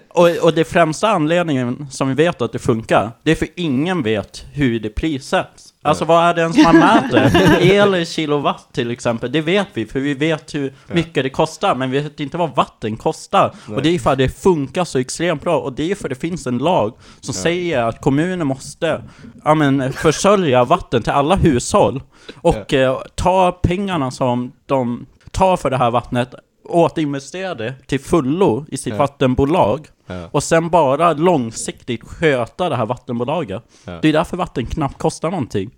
[0.08, 4.02] och, och det främsta anledningen som vi vet att det funkar, det är för ingen
[4.02, 5.69] vet hur det prissätts.
[5.82, 7.30] Alltså vad är det ens man mäter?
[7.60, 11.74] El i kilowatt till exempel, det vet vi, för vi vet hur mycket det kostar,
[11.74, 13.54] men vi vet inte vad vatten kostar.
[13.68, 16.10] Och det är för att det funkar så extremt bra, och det är för att
[16.10, 19.02] det finns en lag som säger att kommuner måste
[19.44, 22.02] ja, men, försörja vatten till alla hushåll.
[22.34, 28.64] Och eh, ta pengarna som de tar för det här vattnet, återinvestera det till fullo
[28.68, 28.98] i sitt Ja.
[28.98, 29.86] vattenbolag.
[30.10, 30.28] Ja.
[30.30, 33.62] Och sen bara långsiktigt sköta det här vattenbolaget.
[33.84, 33.98] Ja.
[34.02, 35.70] Det är därför vatten knappt kostar någonting.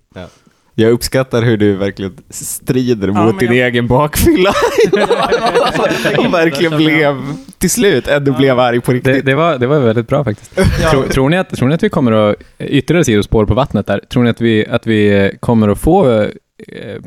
[0.74, 4.50] Jag uppskattar hur du verkligen strider Ja, mot din jag- egen bakfylla.
[6.18, 7.16] Och verkligen blev,
[7.58, 9.26] till slut, ändå blev arg på Det, riktigt.
[9.26, 10.54] det, var, det var väldigt bra faktiskt.
[10.90, 14.00] Tror, tror, ni att, tror ni att vi kommer att, ytterligare sidospår på vattnet där,
[14.10, 16.26] tror ni att vi, att vi kommer att få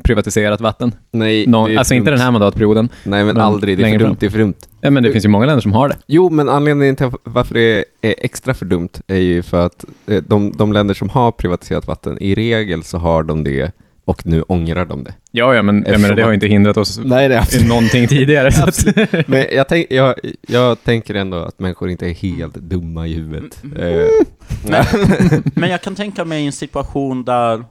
[0.04, 0.96] privatiserat vatten?
[1.12, 2.90] Nej, Någon, alltså inte den här mandatperioden.
[3.04, 3.78] Nej, men, men aldrig.
[3.78, 4.10] Det är längre för fram.
[4.10, 4.18] dumt.
[4.20, 4.54] Det är för dumt.
[4.82, 5.98] Ja, men det finns ju många länder som har det.
[6.08, 10.24] Jo, men anledningen till varför det är extra för dumt är ju för att eh,
[10.28, 13.72] de, de länder som har privatiserat vatten, i regel så har de det
[14.06, 15.14] och nu ångrar de det.
[15.32, 17.68] Ja, ja, men jag menar, det har ju inte hindrat oss Nej, det är i
[17.68, 18.52] någonting tidigare.
[18.52, 18.86] Så att,
[19.28, 20.16] Men jag, tänk, jag,
[20.48, 23.64] jag tänker ändå att människor inte är helt dumma i huvudet.
[23.80, 27.64] Eh, Men jag kan tänka mig en situation där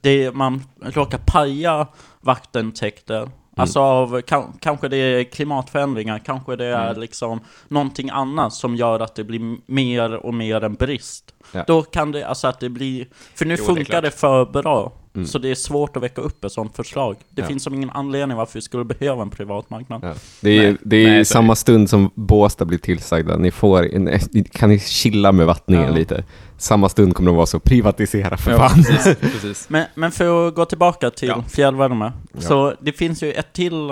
[0.00, 1.86] det, man råkar paja
[2.20, 3.30] vattentäkter.
[3.56, 9.00] Alltså av, kan, kanske det är klimatförändringar, kanske det är liksom någonting annat som gör
[9.00, 11.34] att det blir mer och mer en brist.
[11.52, 11.64] Ja.
[11.66, 14.02] Då kan det, alltså att det blir, för nu Jo, det funkar klart.
[14.02, 14.92] det för bra.
[15.14, 15.26] Mm.
[15.26, 17.16] Så det är svårt att väcka upp ett sådant förslag.
[17.30, 17.48] Det Ja.
[17.48, 20.00] finns som ingen anledning varför vi skulle behöva en privat marknad.
[20.04, 20.14] Ja.
[20.40, 20.76] Det är, Nej.
[20.84, 24.18] det är Nej, samma stund som Båstad blir tillsagda, ni får, en,
[24.52, 25.90] kan ni chilla med vattningen Ja.
[25.94, 26.24] lite?
[26.58, 28.84] Samma stund kommer de vara så, privatisera för ja, fan.
[28.84, 29.68] precis, precis.
[29.70, 31.42] Men, men för att gå tillbaka till Ja.
[31.48, 32.40] fjärrvärme, Ja.
[32.40, 33.90] så det finns ju ett till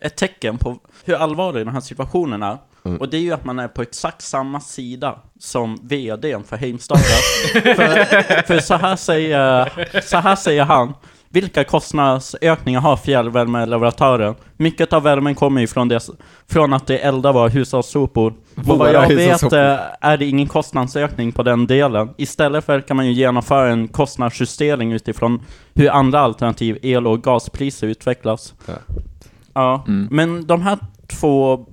[0.00, 2.58] ett tecken på hur allvarlig den här situationen är.
[2.86, 3.00] Mm.
[3.00, 7.02] Och det är ju att man är på exakt samma sida som VDn för Heimstaden.
[7.52, 10.92] för, för så här säger, så här säger han.
[11.28, 14.34] Vilka kostnadsökningar har fjärrvärmeleverantören?
[14.56, 16.00] Mycket av värmen kommer ju från, det,
[16.48, 18.34] från att det eldar våra hushållssopor.
[18.56, 22.08] Och vad jag vet eh, är det ingen kostnadsökning på den delen.
[22.16, 25.42] Istället verkar man ju genomföra en kostnadsjustering utifrån
[25.74, 28.54] hur andra alternativ, el och gaspriser utvecklas.
[28.66, 28.74] Ja.
[29.54, 30.08] Ja, Mm.
[30.10, 30.78] men de här
[31.20, 31.66] två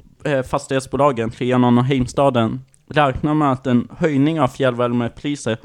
[0.49, 5.57] fastighetsbolagen, Trianon och Heimstaden, räknar med att en höjning av fjärrvärmepriser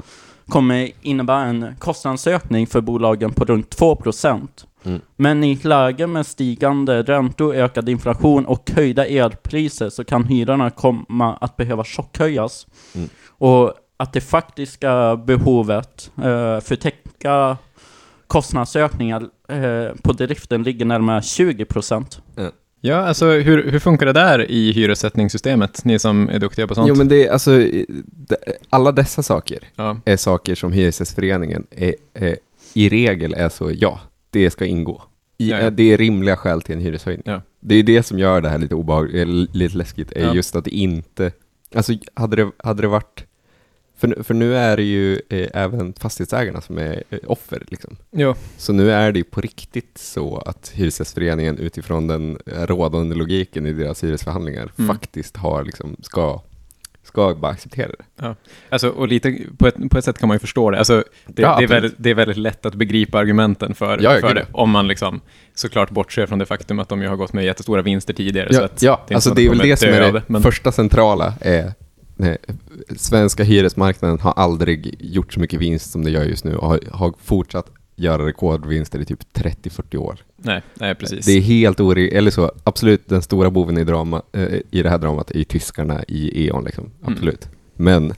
[0.47, 4.47] kommer innebära en kostnadsökning för bolagen på runt 2%.
[4.83, 5.01] Mm.
[5.15, 10.69] Men i ett läge med stigande räntor, ökad inflation och höjda elpriser så kan hyrorna
[10.69, 12.67] komma att behöva chockhöjas.
[12.95, 13.09] Mm.
[13.27, 17.57] Och att det faktiska behovet eh, för att täcka
[18.27, 22.21] kostnadsökningar eh, på driften ligger närmare 20%.
[22.81, 25.85] Ja, alltså hur, hur funkar det där i hyressättningssystemet?
[25.85, 26.87] Ni som är duktiga på sånt.
[26.87, 27.51] Jo, men det är alltså,
[28.69, 29.97] alla dessa saker ja.
[30.05, 32.37] är saker som Hyresgästföreningen är, är,
[32.73, 33.99] i regel är så, ja,
[34.29, 35.01] det ska ingå.
[35.37, 35.63] I, Ja, ja.
[35.65, 37.23] eh, Det är rimliga skäl till en hyreshöjning.
[37.59, 40.65] Det är det som gör det här lite obehagligt, eller lite läskigt, är just att
[40.65, 41.31] det inte,
[41.75, 43.23] alltså hade det, hade det varit,
[43.99, 47.97] för, nu- för nu är det ju eh, även fastighetsägarna som är eh, offer liksom.
[48.11, 48.35] Jo.
[48.57, 53.65] Så nu är det ju på riktigt så att Hyresgästföreningen utifrån den eh, rådande logiken
[53.65, 54.95] i deras hyresförhandlingar Mm.
[54.95, 56.41] faktiskt har liksom, ska,
[57.03, 57.87] ska bara acceptera
[58.17, 58.35] det.
[58.69, 60.77] Alltså, och lite, på ett, på ett sätt kan man ju förstå det.
[60.77, 64.13] Alltså, det, Ja, det, är väldigt, det är väldigt lätt att begripa argumenten för, Ja,
[64.15, 64.45] ja, för det.
[64.51, 65.21] Om man liksom
[65.55, 68.53] såklart bortser från det faktum att de ju har gått med jättestora vinster tidigare.
[68.53, 70.21] så Ja, att ja inte alltså så det de är väl det som är det
[70.27, 71.73] men- första centrala är
[72.19, 72.37] nej,
[72.97, 76.79] svenska hyresmarknaden har aldrig gjort så mycket vinst som det gör just nu och har,
[76.91, 80.19] har fortsatt göra rekordvinster i typ 30-40 år.
[80.37, 81.25] Nej, nej, precis.
[81.25, 84.89] Det är helt orimligt, eller så, absolut den stora boven i, drama, eh, i det
[84.89, 87.13] här dramat är ju tyskarna i E.ON liksom, Mm.
[87.13, 87.47] absolut.
[87.75, 88.13] Men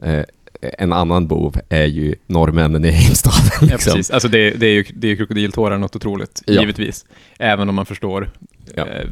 [0.00, 0.24] eh,
[0.78, 3.40] en annan bov är ju norrmännen i Heimstaden.
[3.60, 3.92] Ja, Liksom.
[3.92, 4.10] precis.
[4.10, 6.60] Alltså det, det är ju det är ju krokodiltårar något otroligt, Ja.
[6.60, 7.04] givetvis.
[7.38, 8.30] Även om man förstår
[8.76, 8.86] Ja.
[8.86, 9.08] eh,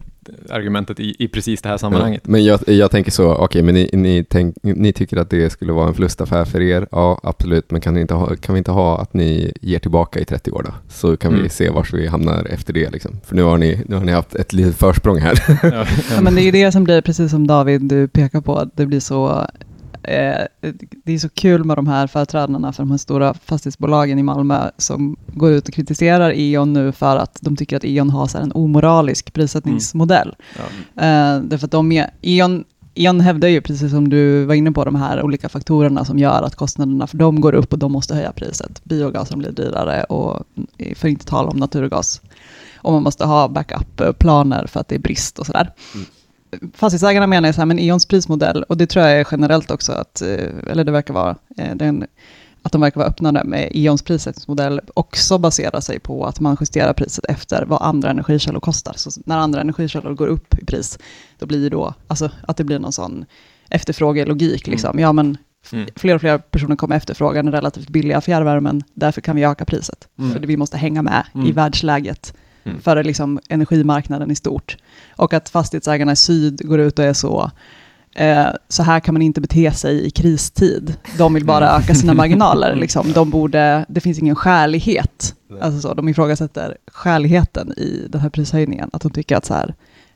[0.50, 2.22] argumentet i, i precis det här sammanhanget.
[2.24, 5.50] Ja, men jag, jag tänker så, okej, men ni, ni, tänk, ni tycker att det
[5.50, 6.86] skulle vara en förlustaffär för er?
[6.92, 10.20] Ja, absolut, men kan, ni inte ha, kan vi inte ha att ni ger tillbaka
[10.20, 10.74] i 30 år då?
[10.88, 11.50] Så kan vi Mm.
[11.50, 12.90] se var vi hamnar efter det.
[12.92, 13.20] Liksom.
[13.24, 15.42] För nu har, ni, nu har ni haft ett litet försprång här.
[15.62, 15.86] Ja.
[16.14, 18.76] Ja, men det är ju det som blir, precis som David du pekar på, att
[18.76, 19.46] det blir så
[20.02, 20.46] eh,
[21.04, 24.70] det är så kul med de här företrädarna för de här stora fastighetsbolagen i Malmö
[24.76, 28.38] som går ut och kritiserar E.ON nu för att de tycker att E.ON har så
[28.38, 30.34] en omoralisk prissättningsmodell.
[30.56, 30.62] Ja.
[31.02, 34.84] Eh, därför att de är, E.ON, E.ON hävdar ju, precis som du var inne på,
[34.84, 38.14] de här olika faktorerna som gör att kostnaderna för dem går upp och de måste
[38.14, 38.84] höja priset.
[38.84, 40.44] Biogasen blir dyrare och
[40.78, 42.20] eh, för inte tala om naturgas.
[42.76, 45.72] Och man måste ha backup-planer för att det är brist och sådär.
[46.74, 49.92] Fastighetsägarna menar ju så här, men E.ONs prismodell, och det tror jag är generellt också,
[49.92, 52.06] att, eh, eller det verkar vara, eh, den,
[52.62, 56.92] att de verkar vara öppnade med E.ONs prissättningsmodell också baserar sig på att man justerar
[56.92, 58.94] priset efter vad andra energikällor kostar.
[58.96, 60.98] Så när andra energikällor går upp i pris,
[61.38, 63.24] då blir det då, alltså att det blir någon sån
[63.70, 64.98] efterfrågelogik liksom.
[64.98, 65.36] Ja men
[65.72, 65.86] Mm.
[65.96, 70.08] fler och fler personer kommer efterfråga den relativt billiga fjärrvärmen, därför kan vi öka priset.
[70.18, 70.32] Mm.
[70.32, 71.52] För vi måste hänga med i Mm.
[71.52, 72.34] världsläget
[72.64, 72.80] Mm.
[72.80, 74.76] för liksom energimarknaden i stort.
[75.16, 77.50] Och att fastighetsägarna i syd går ut och är så,
[78.14, 80.96] eh, så här kan man inte bete sig i kristid.
[81.18, 82.74] De vill bara öka sina marginaler.
[82.76, 83.12] Liksom.
[83.12, 85.34] De borde, det finns ingen skälighet.
[85.60, 88.90] Alltså så, de ifrågasätter skäligheten i den här prishöjningen.
[88.92, 89.74] Att de tycker att så här,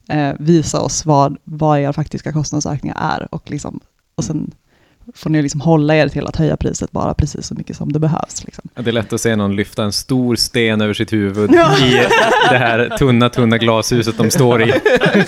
[0.08, 3.34] eh, visa oss vad, vad era faktiska kostnadsökningar är.
[3.34, 3.80] Och, liksom,
[4.14, 4.50] och sen
[5.14, 7.98] får ni liksom hålla er till att höja priset bara precis så mycket som det
[7.98, 8.44] behövs.
[8.44, 8.68] Liksom.
[8.74, 11.78] Det är lätt att se någon lyfta en stor sten över sitt huvud Ja.
[11.78, 11.90] i
[12.50, 14.72] det här tunna, tunna glashuset de står i.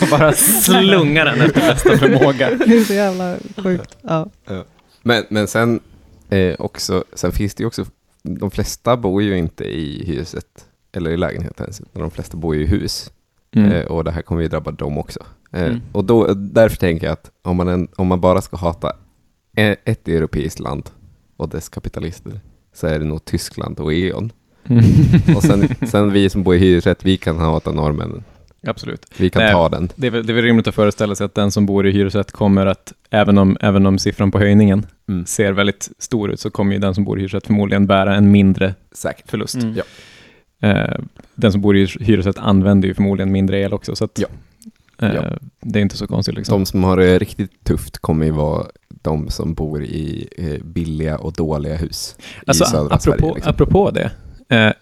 [0.01, 2.51] Och bara slunga den efter bästa förmåga.
[2.67, 3.97] Det är så jävla sjukt.
[4.03, 4.29] Ja.
[5.03, 5.81] Men, men sen,
[6.31, 7.85] eh, också, sen finns det ju också,
[8.23, 10.47] de flesta bor ju inte i huset
[10.93, 13.11] eller i lägenheten ens, utan de flesta bor ju i hus.
[13.57, 13.73] Mm.
[13.73, 15.21] Eh, och det här kommer ju drabba dem också.
[15.53, 15.81] Eh, Mm.
[15.93, 18.93] Och då, därför tänker jag att om man, en, om man bara ska hata
[19.85, 20.91] ett europeiskt land
[21.37, 22.41] och dess kapitalister
[22.75, 24.33] så är det nog Tyskland och E.ON.
[24.69, 24.85] Mm.
[25.37, 28.25] Och sen, sen vi som bor i hyresrätt, vi kan hata norrmännen.
[28.67, 29.07] Absolut.
[29.17, 29.53] Vi kan Nej.
[29.53, 29.89] ta den.
[29.97, 31.91] Det är, väl, det är väl rimligt att föreställa sig att den som bor i
[31.91, 35.27] hyresrätt kommer att, även om, även om siffran på höjningen Mm.
[35.27, 38.31] ser väldigt stor ut, så kommer ju den som bor i hyresrätt förmodligen bära en
[38.31, 39.31] mindre Säkert.
[39.31, 39.55] förlust.
[39.55, 39.75] Mm.
[39.77, 39.83] Ja.
[40.69, 40.99] Eh,
[41.35, 44.27] den som bor i hyresrätt använder ju förmodligen mindre el också, så att, Ja.
[45.03, 45.23] Eh, Ja.
[45.61, 46.35] det är inte så konstigt.
[46.35, 46.59] Liksom.
[46.61, 51.19] De som har det riktigt tufft kommer ju vara de som bor i eh, billiga
[51.19, 53.35] och dåliga hus Alltså, i södra apropå, Sverige.
[53.35, 53.51] Liksom.
[53.51, 54.11] apropå det.
[54.49, 54.73] Eh,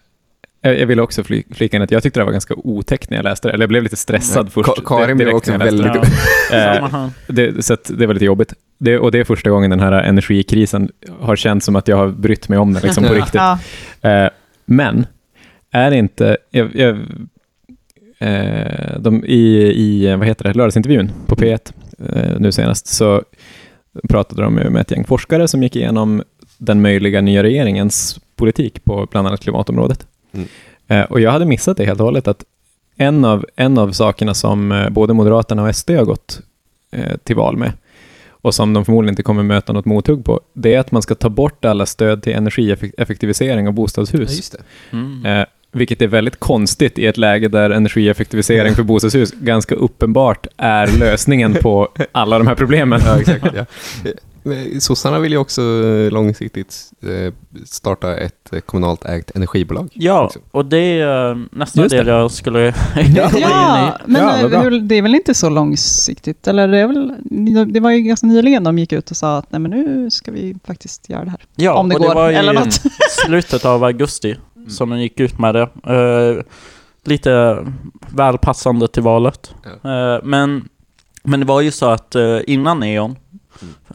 [0.60, 3.16] jag jag vill också fly, flika in att jag tyckte det var ganska otäckt när
[3.18, 3.54] jag läste det.
[3.54, 4.68] Eller jag blev lite stressad Ja, först.
[4.68, 6.12] Ka- Karin direkt blev när också jag läste väldigt...
[6.52, 6.56] Ja.
[6.56, 7.10] Eh, Samma här.
[7.26, 8.52] det, så att det var lite jobbigt.
[8.78, 10.90] Det, och det är första gången den här energikrisen
[11.20, 13.34] har känts som att jag har brytt mig om den liksom, på riktigt.
[13.34, 13.58] Ja.
[14.10, 14.30] Eh,
[14.64, 15.06] men,
[15.70, 16.36] är det inte...
[16.50, 16.98] Jag, jag,
[18.18, 23.22] eh, de, i, I vad heter det, lördagsintervjun på P1 eh, nu senast, så
[24.08, 26.22] pratade de med ett gäng forskare som gick igenom
[26.58, 30.06] den möjliga nya regeringens politik på bland annat klimatområdet.
[30.32, 30.48] Mm.
[30.88, 32.44] Eh, och jag hade missat det helt och hållet, att
[32.96, 36.40] en av, en av sakerna som eh, både Moderaterna och SD har gått
[36.90, 37.72] eh, till val med,
[38.28, 41.14] och som de förmodligen inte kommer möta något mothugg på, det är att man ska
[41.14, 44.50] ta bort alla stöd till energieffektivisering av bostadshus.
[44.50, 44.58] det.
[44.96, 45.46] Mm.
[45.76, 51.54] Vilket är väldigt konstigt i ett läge där energieffektivisering för bostadshus ganska uppenbart är lösningen
[51.54, 53.00] på alla de här problemen.
[53.04, 53.44] Ja, exakt.
[53.54, 53.64] Ja.
[54.80, 57.32] Sossarna vill ju också eh, långsiktigt eh,
[57.64, 59.88] starta ett eh, kommunalt ägt energibolag.
[59.92, 60.38] Ja, också.
[60.50, 62.10] och det är nästan Just det det.
[62.10, 63.40] jag skulle komma in i.
[63.40, 66.46] Ja, men Ja, hur, det är väl inte så långsiktigt?
[66.48, 69.52] Eller det, är väl, det var ju ganska nyligen de gick ut och sa att
[69.52, 71.40] nej, men nu ska vi faktiskt göra det här.
[71.56, 72.82] Ja, Om det och går, det var i eller något.
[73.26, 74.36] slutet av augusti
[74.68, 75.68] som de gick ut med det.
[75.94, 76.44] Eh,
[77.04, 77.64] lite
[78.08, 79.54] väl passande till valet.
[79.84, 80.68] Eh, men,
[81.22, 83.16] men det var ju så att uh, innan E.ON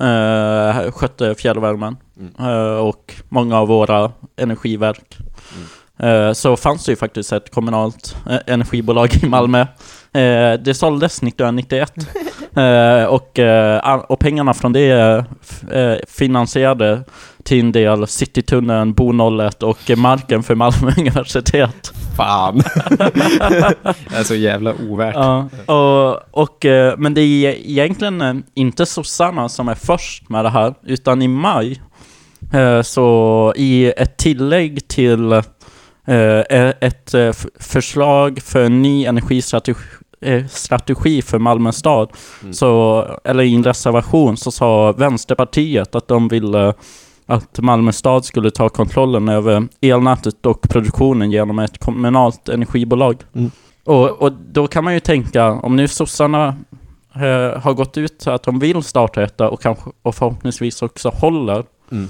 [0.02, 1.98] uh, skötte fjärrvärmen
[2.40, 5.18] eh, och många av våra energiverk.
[6.00, 9.62] Eh, så fanns det ju faktiskt ett kommunalt eh, energibolag i Malmö.
[10.12, 11.94] Eh, det såldes 1991.
[11.98, 12.04] Eh,
[13.10, 17.04] och, eh, och pengarna från det eh, eh, finansierade
[17.44, 21.94] till en del Citytunneln, Bo 01 och eh, marken för Malmö universitet.
[22.18, 22.64] Fan!
[24.10, 25.16] Det är så jävla ovärt.
[25.16, 30.46] Ja, och, och, eh, men det är egentligen eh, inte sossarna som är först med
[30.46, 31.82] det här, utan i maj
[32.54, 35.44] eh, så i ett tillägg till eh,
[36.82, 40.11] ett eh, förslag för en ny energistrategi eh,
[40.50, 42.10] strategi för Malmö stad,
[42.42, 42.54] Mm.
[42.54, 46.74] så, eller i en reservation så sa Vänsterpartiet att de ville
[47.26, 53.18] att Malmö stad skulle ta kontrollen över elnätet och produktionen genom ett kommunalt energibolag.
[53.36, 53.52] Mm.
[53.86, 56.48] Och, och då kan man ju tänka, om nu sossarna
[57.16, 61.64] eh, har gått ut att de vill starta detta och, kanske, och förhoppningsvis också håller
[61.92, 62.10] Mm.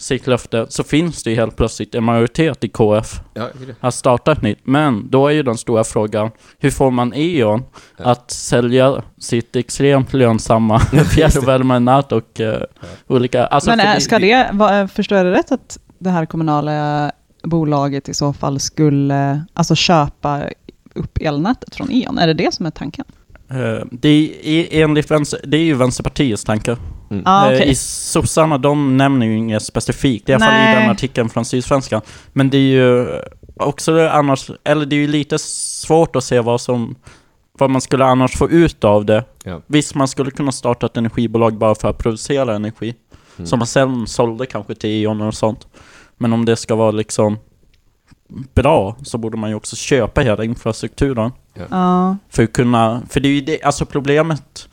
[0.00, 3.48] Sitt löfte, så finns det ju helt plötsligt en majoritet i KF Ja,
[3.80, 4.58] att starta ett nytt.
[4.64, 7.62] Men då är ju den stora frågan, hur får man E.ON
[7.96, 8.04] Ja.
[8.04, 10.78] att sälja sitt extremt lönsamma
[11.14, 12.62] fjärrvärmenät och eh,
[13.06, 13.46] olika...
[13.46, 16.26] Alltså Men för är, det- ska det, vad, förstår jag det rätt att det här
[16.26, 17.10] kommunala
[17.44, 20.42] bolaget i så fall skulle alltså köpa
[20.94, 22.18] upp elnätet från E.ON?
[22.18, 23.04] Är det det som är tanken?
[23.50, 26.76] Eh, det, är, enligt vänster, det är ju Vänsterpartiets tankar.
[27.24, 27.68] Ah, Eh, okej.
[27.70, 30.74] I sossarna, de nämner ju inget specifikt, i alla fall i Nej.
[30.74, 32.00] den artikeln från Sydsvenskan.
[32.32, 33.06] Men det är ju
[33.56, 36.94] också annars, eller det är ju lite svårt att se vad som,
[37.52, 39.24] vad man skulle annars få ut av det.
[39.44, 39.60] Ja.
[39.66, 42.94] Visst, man skulle kunna starta ett energibolag bara för att producera energi.
[43.36, 43.46] Mm.
[43.46, 45.66] Som man sen sålde kanske till E.ON och sånt.
[46.18, 47.38] Men om det ska vara liksom
[48.54, 51.30] bra så borde man ju också köpa hela infrastrukturen.
[51.70, 52.16] Ja.
[52.28, 54.68] För att kunna, för det är ju det, alltså problemet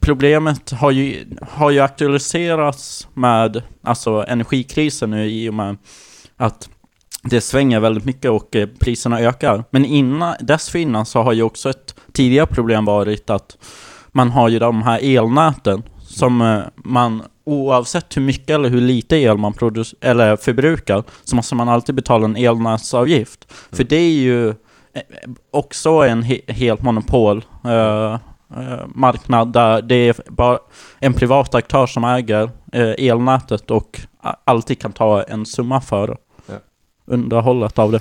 [0.00, 5.76] Problemet har ju, har ju aktualiserats med alltså energikrisen nu i och med
[6.36, 6.68] att
[7.22, 9.64] det svänger väldigt mycket och eh, priserna ökar.
[9.70, 13.58] Men innan, dessförinnan så har ju också ett tidigare problem varit att
[14.12, 19.16] man har ju de här elnäten som eh, man oavsett hur mycket eller hur lite
[19.16, 19.54] el man
[20.00, 23.52] eller förbrukar så måste man alltid betala en elnätsavgift.
[23.72, 24.54] För det är ju eh,
[25.50, 28.18] också en he- helt monopol eh,
[28.56, 30.58] eh, marknad där det är bara
[31.00, 34.00] en privat aktör som äger eh, elnätet och
[34.44, 36.54] alltid kan ta en summa för Ja.
[37.06, 38.00] underhållet av det.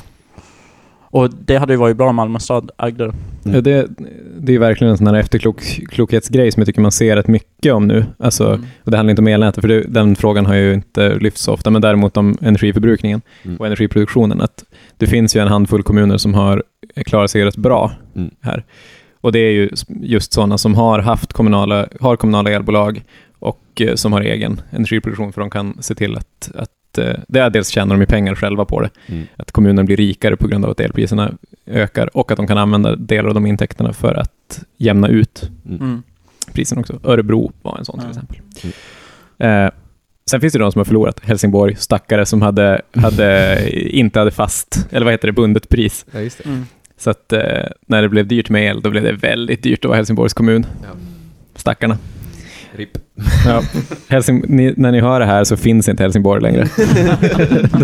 [1.09, 3.13] Och det hade ju varit bra om Malmö stad ägde det.
[3.43, 3.87] Ja, det,
[4.39, 7.87] det är verkligen en sån här efterklokhetsgrej som jag tycker man ser rätt mycket om
[7.87, 8.05] nu.
[8.19, 8.65] Alltså, Mm.
[8.83, 11.53] och det handlar inte om elnätet, för det, den frågan har ju inte lyfts så
[11.53, 13.57] ofta, men däremot om energiförbrukningen Mm.
[13.57, 14.41] och energiproduktionen.
[14.41, 14.63] Att
[14.97, 16.63] det finns ju en handfull kommuner som har
[17.05, 18.31] klarat sig rätt bra Mm.
[18.41, 18.63] här.
[19.21, 19.69] Och det är ju
[20.01, 23.03] just sådana som har haft kommunala, har kommunala elbolag
[23.39, 27.39] och eh, som har egen energiproduktion, för de kan se till att, att eh, det
[27.39, 29.27] är dels tjänar de pengar själva på det, Mm.
[29.37, 31.31] att kommunen blir rikare på grund av att elpriserna
[31.65, 36.03] ökar och att de kan använda delar av de intäkterna för att jämna ut Mm.
[36.53, 36.99] priserna också.
[37.03, 38.09] Örebro var en sån till Ja.
[38.09, 38.37] exempel.
[39.39, 39.69] Eh,
[40.29, 41.19] sen finns det de som har förlorat.
[41.23, 43.59] Helsingborg, stackare som hade, hade,
[43.89, 46.05] inte hade fast, eller vad heter det, bundet pris.
[46.11, 46.49] Ja, just det.
[46.49, 46.65] Mm.
[46.97, 49.89] Så att eh, när det blev dyrt med el, då blev det väldigt dyrt att
[49.89, 50.65] vara Helsingborgs kommun.
[50.83, 50.89] Ja.
[51.55, 51.97] Stackarna.
[52.75, 52.97] RIP.
[53.45, 53.61] Ja.
[54.07, 56.67] Helsing, ni, när ni hör det här så finns inte Helsingborg längre.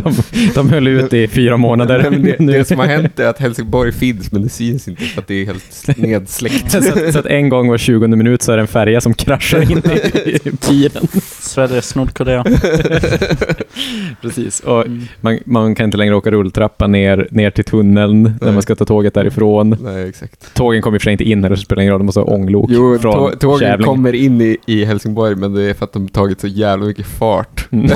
[0.03, 0.13] de,
[0.55, 2.09] de höll ut i fyra månader.
[2.11, 5.21] Det, Nu- det som har hänt är att Helsingborg finns, men det syns inte för
[5.21, 6.71] att det är helt nedsläckt.
[6.71, 9.13] så, att, så att en gång var 20 minut så är det en färja som
[9.13, 11.07] kraschar in i, i piren.
[11.41, 12.43] Sveriges Nordkorea.
[14.21, 14.59] Precis.
[14.59, 15.01] Och Mm.
[15.21, 18.53] man, man kan inte längre åka rulltrappa ner, ner till tunneln när Nej.
[18.53, 19.77] man ska ta tåget därifrån.
[19.81, 20.53] Nej, exakt.
[20.53, 21.99] Tågen kommer i och för sig inte in här, så det spelar ingen roll.
[21.99, 23.85] De måste ha ånglok Jo, från tå- tågen Kävlinge.
[23.87, 27.05] kommer in i, i Helsingborg, men det är för att de tagit så jävla mycket
[27.05, 27.67] fart.
[27.71, 27.91] Mm.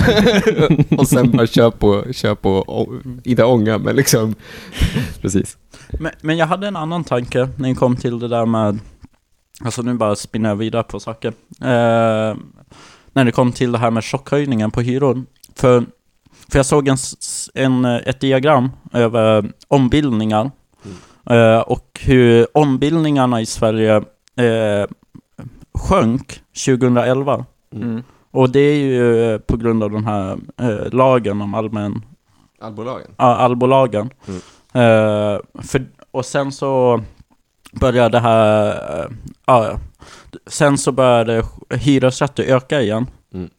[0.97, 4.35] och sen bara kör på, kör på, å- inte ånga, men liksom.
[5.21, 5.57] Precis.
[5.99, 8.79] Men, men jag hade en annan tanke när jag kom till det där med...
[9.63, 11.33] Alltså nu bara spinner jag vidare på saker.
[11.61, 12.35] Eh,
[13.13, 15.23] när det kom till det här med chockhöjningen på hyror.
[15.55, 15.85] För,
[16.49, 16.97] för jag såg en,
[17.53, 20.51] en, eh, ett diagram över ombildningar.
[21.29, 23.95] Eh, och hur ombildningarna i Sverige
[24.35, 24.85] eh,
[25.77, 27.45] sjönk 2011.
[27.75, 28.03] Mm.
[28.31, 32.01] Och det är ju eh, på grund av den här eh, lagen om allmän
[32.61, 33.11] Allbolagen.
[33.17, 34.09] Ja, allbolagen.
[34.27, 34.39] Mm.
[34.73, 37.01] Eh, för, och sen så
[37.71, 38.67] började det här...
[38.99, 39.05] eh,
[39.45, 39.79] ja,
[40.47, 43.05] sen så började hyresrätter öka igen.
[43.33, 43.49] Mm.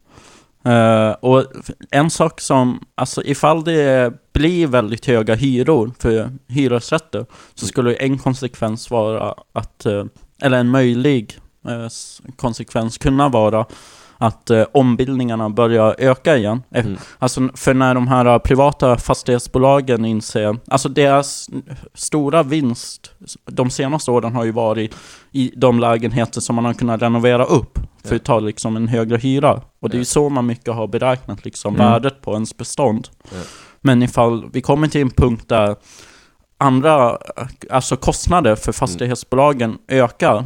[0.64, 1.44] Eh, och
[1.90, 7.68] en sak som, alltså ifall det blir väldigt höga hyror för hyresrätter så Mm.
[7.68, 10.04] skulle en konsekvens vara att, eh,
[10.42, 11.42] eller en möjlig eh,
[12.36, 13.66] konsekvens kunna vara
[14.20, 16.62] att eh, ombildningarna börjar öka igen.
[16.74, 16.98] Eh, Mm.
[17.18, 21.48] Alltså för när de här eh, privata fastighetsbolagen inser, alltså deras
[21.94, 23.10] stora vinst
[23.44, 24.94] de senaste åren har ju varit
[25.32, 29.16] i de lägenheter som man har kunnat renovera upp för att ta liksom en högre
[29.16, 29.62] hyra.
[29.80, 31.86] Och det är ju så man mycket har beräknat liksom Mm.
[31.90, 33.08] värdet på ens bestånd.
[33.24, 33.36] Ja.
[33.80, 35.76] Men ifall vi kommer till en punkt där
[36.58, 40.44] andra, eh, alltså kostnader för fastighetsbolagen ökar eh,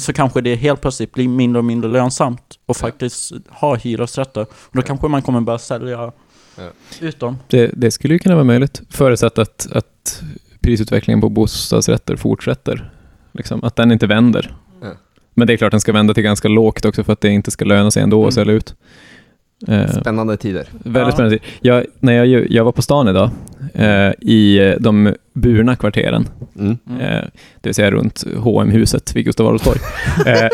[0.00, 4.40] så kanske det helt plötsligt blir mindre och mindre lönsamt att faktiskt ha hyresrätter.
[4.42, 4.82] Och då Ja.
[4.86, 6.12] kanske man kommer börja sälja
[6.56, 6.70] Ja.
[7.00, 7.36] ut dem.
[7.48, 10.22] Det, det skulle ju kunna vara möjligt, förutsatt att, att
[10.60, 12.90] prisutvecklingen på bostadsrätter fortsätter.
[13.32, 14.56] Liksom, att den inte vänder.
[14.82, 14.88] Ja.
[15.34, 17.50] Men det är klart den ska vända till ganska lågt också för att det inte
[17.50, 18.28] ska löna sig ändå Mm.
[18.28, 18.74] att sälja ut.
[19.68, 20.66] Eh, Spännande tider.
[20.72, 21.12] Väldigt Ja.
[21.12, 21.38] spännande.
[21.60, 23.30] Jag, när jag, jag var på stan idag,
[23.74, 26.78] eh, i eh, de burna kvarteren, Mm.
[27.00, 27.06] eh,
[27.60, 29.78] det vill säga runt hm huset vid Gustav Adolfs torg.
[30.26, 30.48] eh,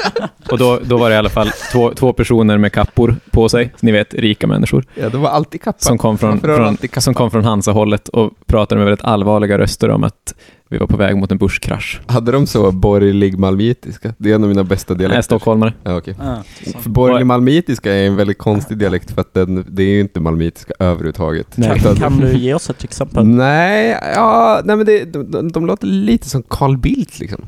[0.50, 3.72] och då, då var det i alla fall två, två personer med kappor på sig,
[3.80, 5.78] ni vet, rika människor, Ja, det var alltid kappa.
[5.78, 10.04] som kom från, från, som kom från Hansa-hållet och pratade med väldigt allvarliga röster om
[10.04, 10.34] att
[10.70, 12.00] vi var på väg mot en börskrasch.
[12.06, 14.14] Hade de så borgerlig malmöitiska?
[14.18, 15.16] Det är en av mina bästa dialekter.
[15.16, 15.74] Nej, stockholmare.
[15.82, 16.14] Ja, okej.
[16.18, 16.42] Ja.
[16.80, 20.20] För borgerlig malmöitiska är en väldigt konstig dialekt för att den, det är ju inte
[20.20, 21.46] malmöitiska överhuvudtaget.
[21.54, 21.80] Nej.
[21.80, 23.26] Kan, kan du ge oss ett exempel?
[23.26, 27.46] Nej, ja, nej men det, de, de, de låter lite som Carl Bildt liksom.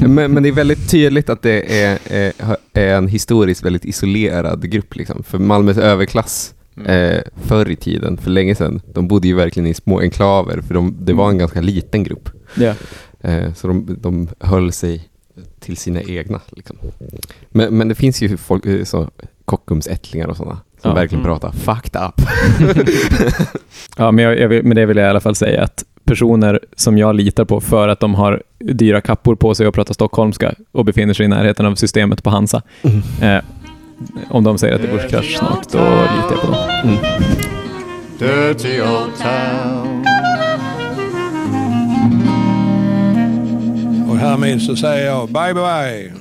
[0.00, 2.32] Men, men det är väldigt tydligt att det är, är,
[2.72, 5.22] är en historiskt väldigt isolerad grupp liksom.
[5.22, 6.54] För Malmös överklass
[6.86, 10.74] eh, förr i tiden, för länge sedan, de bodde ju verkligen i små enklaver för
[10.74, 12.30] de, det var en ganska liten grupp.
[12.56, 12.74] Ja.
[13.20, 15.08] Eh, så de, de höll sig
[15.60, 16.40] till sina egna.
[16.56, 16.76] Liksom.
[17.50, 19.10] Men, men det finns ju folk, eh, så,
[19.44, 20.94] Kockumsättlingar och sådana som Ja.
[20.94, 21.38] verkligen Mm.
[21.38, 22.20] pratar fucked up.
[23.96, 26.60] Ja, men jag, jag vill, med det vill jag i alla fall säga att personer
[26.76, 30.54] som jag litar på för att de har dyra kappor på sig och pratar stockholmska
[30.72, 32.62] och befinner sig i närheten av systemet på Hansa.
[33.22, 33.38] Eh,
[34.28, 36.98] om de säger att det är börskrasch snart, då litar jag på dem.
[38.18, 40.04] Dirty old town.
[44.10, 46.17] Och härmed så säger jag bye bye.